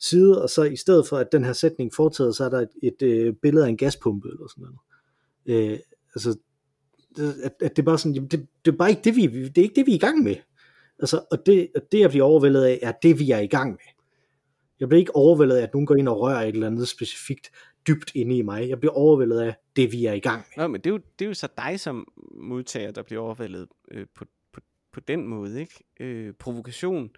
[0.00, 2.70] side, og så i stedet for, at den her sætning foretager, så er der et,
[2.82, 5.72] et øh, billede af en gaspumpe, eller sådan noget.
[5.72, 5.78] Øh,
[6.14, 6.38] altså,
[7.44, 9.58] at, at det er bare sådan, jamen, det, det er bare ikke det, vi, det
[9.58, 10.36] er ikke det, vi er i gang med.
[10.98, 13.97] Altså, og det, det, jeg bliver overvældet af, er det, vi er i gang med.
[14.80, 17.50] Jeg bliver ikke overvældet af, at nogen går ind og rører et eller andet specifikt
[17.88, 18.68] dybt inde i mig.
[18.68, 20.64] Jeg bliver overvældet af det, vi er i gang med.
[20.64, 23.68] Nå, men det er jo, det er jo så dig som modtager, der bliver overvældet
[23.90, 24.60] øh, på, på,
[24.92, 25.60] på den måde.
[25.60, 25.84] ikke?
[26.00, 27.10] Øh, provokation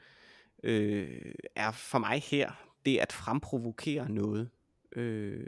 [0.62, 2.50] øh, er for mig her,
[2.86, 4.50] det at fremprovokere noget.
[4.92, 5.46] Øh,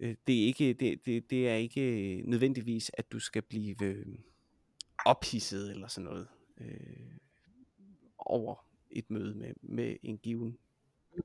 [0.00, 4.06] øh det er ikke det, det, det er ikke nødvendigvis at du skal blive øh,
[5.06, 6.28] ophidset eller sådan noget
[6.60, 7.16] øh,
[8.18, 10.58] over et møde med, med en given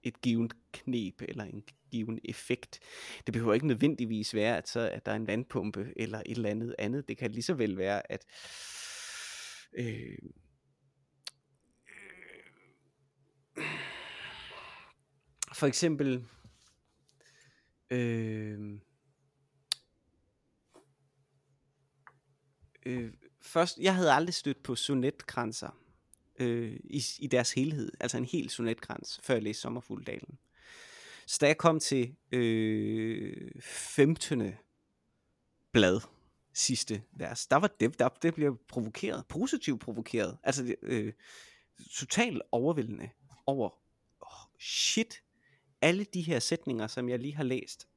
[0.03, 2.79] et given knep eller en given effekt.
[3.25, 6.49] Det behøver ikke nødvendigvis være, at, så, at der er en vandpumpe eller et eller
[6.49, 7.07] andet andet.
[7.07, 8.25] Det kan lige så vel være, at
[9.73, 10.17] øh,
[15.53, 16.25] for eksempel
[17.89, 18.79] øh,
[22.85, 25.84] øh, først, jeg havde aldrig stødt på sonetkranser
[26.39, 30.37] øh, i, i deres helhed, altså en hel sonetkrans, før jeg læste Sommerfugldalen.
[31.27, 34.53] Så da jeg kom til øh, 15.
[35.71, 36.01] blad,
[36.53, 41.13] sidste vers, der var det, der, det blev provokeret, positivt provokeret, altså øh,
[41.91, 43.09] totalt overvældende
[43.45, 43.69] over,
[44.19, 45.23] oh, shit,
[45.81, 47.87] alle de her sætninger, som jeg lige har læst,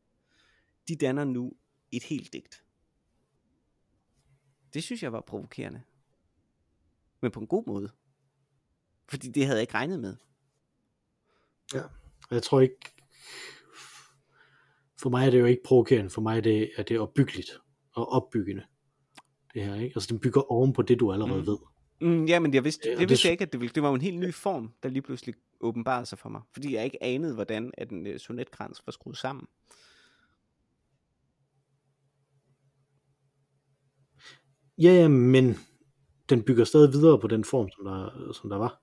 [0.89, 1.53] de danner nu
[1.93, 2.65] et helt digt.
[4.75, 5.83] Det synes jeg var provokerende.
[7.21, 7.93] Men på en god måde.
[9.09, 10.17] Fordi det havde jeg ikke regnet med.
[11.75, 11.83] Ja,
[12.31, 12.95] jeg tror ikke,
[15.01, 17.51] for mig er det jo ikke provokerende, for mig er det, er det opbyggeligt
[17.93, 18.63] og opbyggende.
[19.55, 19.93] Det her, ikke?
[19.97, 21.47] Altså den bygger oven på det, du allerede mm.
[21.47, 21.59] ved.
[22.01, 23.95] Mm, ja, men jeg vidste, det, det vidste jeg ikke, at det, ville, det var
[23.95, 26.43] en helt ny form, der lige pludselig åbenbarede sig for mig.
[26.53, 29.47] Fordi jeg ikke anede, hvordan at en uh, sonetkrans var skruet sammen.
[34.79, 35.57] Ja, ja, men
[36.29, 38.83] den bygger stadig videre på den form, som der, som der var.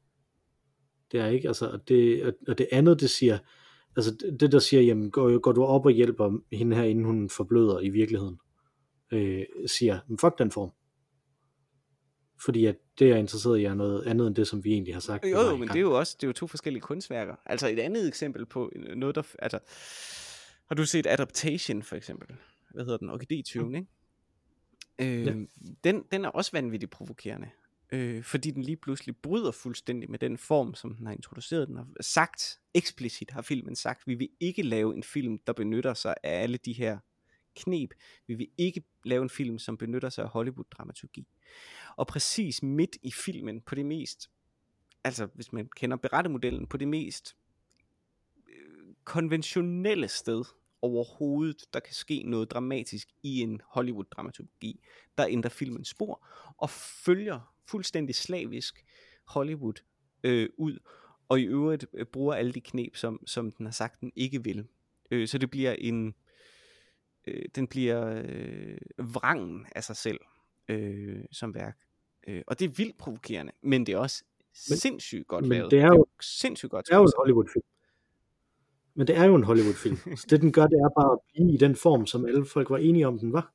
[1.15, 3.37] Det er ikke, altså, det, og det andet, det siger,
[3.97, 7.29] altså det der siger, jamen går, går du op og hjælper hende her, inden hun
[7.29, 8.39] forbløder i virkeligheden,
[9.11, 10.71] øh, siger, men fuck den form.
[12.45, 14.95] Fordi at det, jeg er interesseret i, er noget andet end det, som vi egentlig
[14.95, 15.25] har sagt.
[15.25, 17.35] Jo, jo men det er jo også det er jo to forskellige kunstværker.
[17.45, 19.23] Altså et andet eksempel på noget, der...
[19.39, 19.59] Altså,
[20.67, 22.27] har du set Adaptation, for eksempel?
[22.73, 23.09] Hvad hedder den?
[23.09, 23.75] Orkidé-tyven, mm.
[23.75, 23.87] ikke?
[25.19, 25.33] Øh, ja.
[25.83, 27.47] den, den er også vanvittigt provokerende.
[27.91, 31.67] Øh, fordi den lige pludselig bryder fuldstændig med den form, som den har introduceret.
[31.67, 35.93] Den har sagt, eksplicit har filmen sagt, vi vil ikke lave en film, der benytter
[35.93, 36.99] sig af alle de her
[37.55, 37.93] knep.
[38.27, 41.27] Vi vil ikke lave en film, som benytter sig af Hollywood-dramaturgi.
[41.95, 44.29] Og præcis midt i filmen, på det mest,
[45.03, 47.35] altså hvis man kender berettemodellen, på det mest
[48.49, 50.43] øh, konventionelle sted
[50.81, 54.79] overhovedet, der kan ske noget dramatisk i en Hollywood-dramaturgi,
[55.17, 56.27] der ændrer filmen spor,
[56.57, 58.85] og følger fuldstændig slavisk
[59.27, 59.83] Hollywood
[60.23, 60.79] øh, ud,
[61.29, 64.43] og i øvrigt øh, bruger alle de knep, som, som den har sagt, den ikke
[64.43, 64.67] vil.
[65.11, 66.15] Øh, så det bliver en,
[67.27, 70.19] øh, den bliver øh, vrangen af sig selv
[70.69, 71.77] øh, som værk.
[72.27, 74.23] Øh, og det er vildt provokerende, men det er også
[74.69, 75.71] men, sindssygt godt men lavet.
[75.71, 77.65] Det er jo, det er sindssygt godt det er jo en Hollywood-film.
[78.93, 79.97] Men det er jo en Hollywood-film.
[80.17, 82.69] så det den gør, det er bare at blive i den form, som alle folk
[82.69, 83.53] var enige om, den var.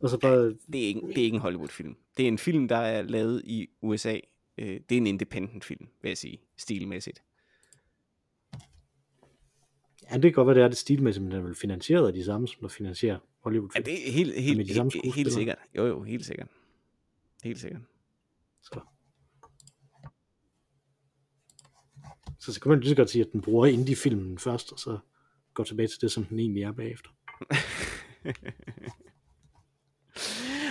[0.00, 0.54] Og så bare...
[0.72, 1.96] Det er ikke, det er ikke en Hollywood-film.
[2.16, 4.18] Det er en film, der er lavet i USA.
[4.58, 7.22] Øh, det er en independent film, vil jeg sige, stilmæssigt.
[10.10, 12.12] Ja, det kan godt være, det er det stilmæssigt, men den er vel finansieret af
[12.12, 15.58] de samme, som der finansierer hollywood Ja, det er helt, helt, helt, helt, helt sikkert.
[15.76, 16.48] Jo, jo, helt sikkert.
[17.44, 17.82] Helt sikkert.
[18.62, 18.80] Så.
[22.38, 24.98] Så, så kan man lige så godt sige, at den bruger indie-filmen først, og så
[25.54, 27.10] går tilbage til det, som den egentlig er bagefter.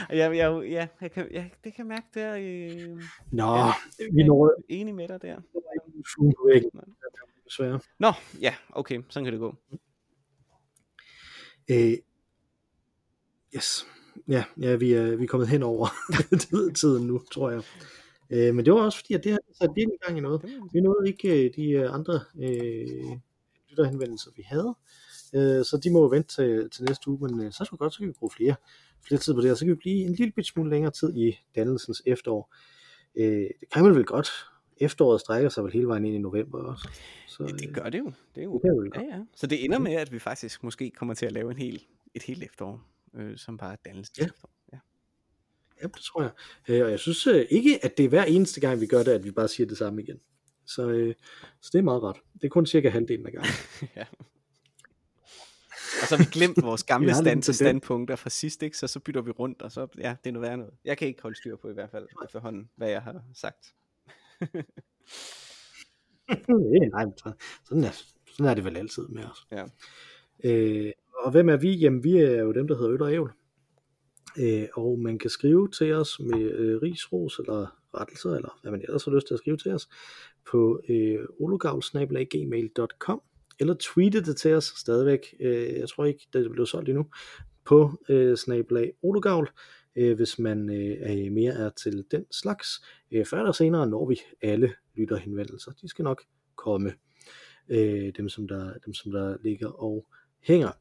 [0.19, 2.35] jeg, jeg, ja, jeg kan, ja, det kan mærke der.
[2.35, 3.01] Øh,
[3.31, 3.71] Nå, ja,
[4.11, 4.53] vi når...
[4.69, 5.41] Jeg er enig med dig der.
[7.45, 7.79] Desværre.
[7.99, 9.55] Nå, ja, okay, sådan kan det gå.
[11.71, 11.97] Øh,
[13.55, 13.87] yes.
[14.27, 15.87] Ja, ja vi, er, vi er kommet hen over
[16.79, 17.63] tiden nu, tror jeg.
[18.29, 20.41] Øh, men det var også fordi, at det har sat virkelig i gang i noget.
[20.73, 23.17] Vi nåede ikke øh, de øh, andre øh,
[23.69, 24.75] lytterhenvendelser, vi havde.
[25.36, 27.93] Øh, så de må jo vente til, til næste uge, men øh, så det godt,
[27.93, 28.55] så kan vi bruge flere,
[29.07, 31.15] flere tid på det, og så kan vi blive en lille bit smule længere tid
[31.15, 32.55] i dannelsens efterår.
[33.15, 34.29] Øh, det kan man vel godt.
[34.77, 36.89] Efteråret strækker sig vel hele vejen ind i november også.
[37.27, 38.11] Så, ja, det gør det jo.
[38.36, 38.59] Det er jo.
[38.59, 39.19] Det ja, ja.
[39.36, 41.83] Så det ender med, at vi faktisk måske kommer til at lave en hel,
[42.13, 42.81] et helt efterår,
[43.15, 44.25] øh, som bare er dannelsens ja.
[44.25, 44.51] efterår.
[44.73, 44.77] Ja.
[45.81, 46.31] Ja, det tror jeg.
[46.69, 49.11] Øh, og jeg synes øh, ikke, at det er hver eneste gang, vi gør det,
[49.11, 50.19] at vi bare siger det samme igen.
[50.65, 51.15] Så, øh,
[51.61, 52.17] så det er meget ret.
[52.33, 53.53] Det er kun cirka halvdelen af gangen.
[53.95, 54.05] ja.
[56.05, 58.77] Og så har vi glemt vores gamle stand, standpunkter fra sidst, ikke?
[58.77, 60.73] Så så bytter vi rundt, og så, ja, det er noget værd noget.
[60.85, 63.73] Jeg kan ikke holde styr på i hvert fald efterhånden, hvad jeg har sagt.
[66.91, 67.05] Nej,
[67.63, 68.01] sådan er,
[68.31, 69.47] sådan er det vel altid med os.
[69.51, 69.65] Ja.
[70.43, 70.91] Øh,
[71.23, 71.75] og hvem er vi?
[71.75, 73.31] Jamen, vi er jo dem, der hedder Øl og Ævl.
[74.39, 78.81] Øh, og man kan skrive til os med øh, risros eller rettelser, eller hvad man
[78.81, 79.89] ellers har lyst til at skrive til os,
[80.51, 83.21] på øh, ologavl.gmail.com
[83.59, 85.35] eller tweete det til os stadigvæk.
[85.39, 87.05] Øh, jeg tror ikke, det blev solgt endnu.
[87.65, 89.49] På øh, snablag ologavl,
[89.95, 92.67] øh, hvis man øh, er mere er til den slags.
[93.11, 95.71] Øh, før eller senere når vi alle lytterhenvendelser.
[95.81, 96.23] De skal nok
[96.55, 96.93] komme.
[97.69, 100.07] Øh, dem, som der, dem, som der ligger og
[100.41, 100.71] hænger.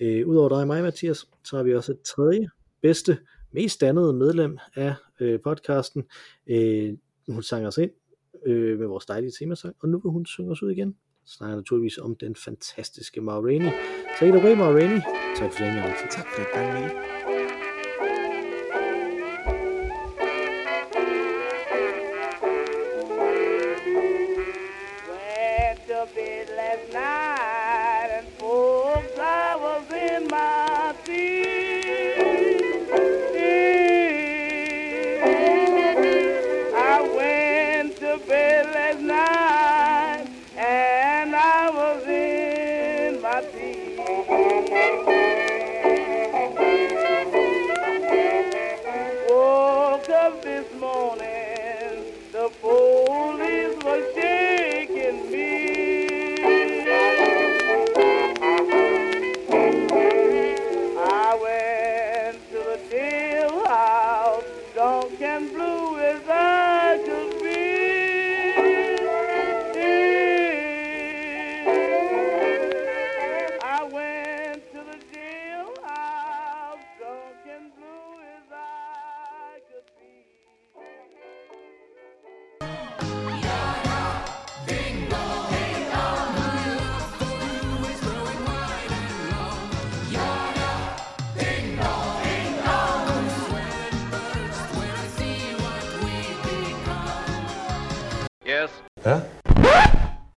[0.00, 2.48] Øh, Udover dig og mig, Mathias, så har vi også et tredje
[2.82, 3.18] bedste,
[3.52, 6.04] mest dannede medlem af øh, podcasten.
[6.46, 6.96] Øh,
[7.28, 7.90] hun sang os ind
[8.46, 10.96] øh, med vores dejlige temasang, og nu vil hun synge os ud igen.
[11.26, 13.70] Snakker naturligvis om den fantastiske Ma Rainey.
[14.18, 15.00] Take it away, Ma Rainey.
[15.36, 17.39] Tak for den, jeg Tak for det, Huh?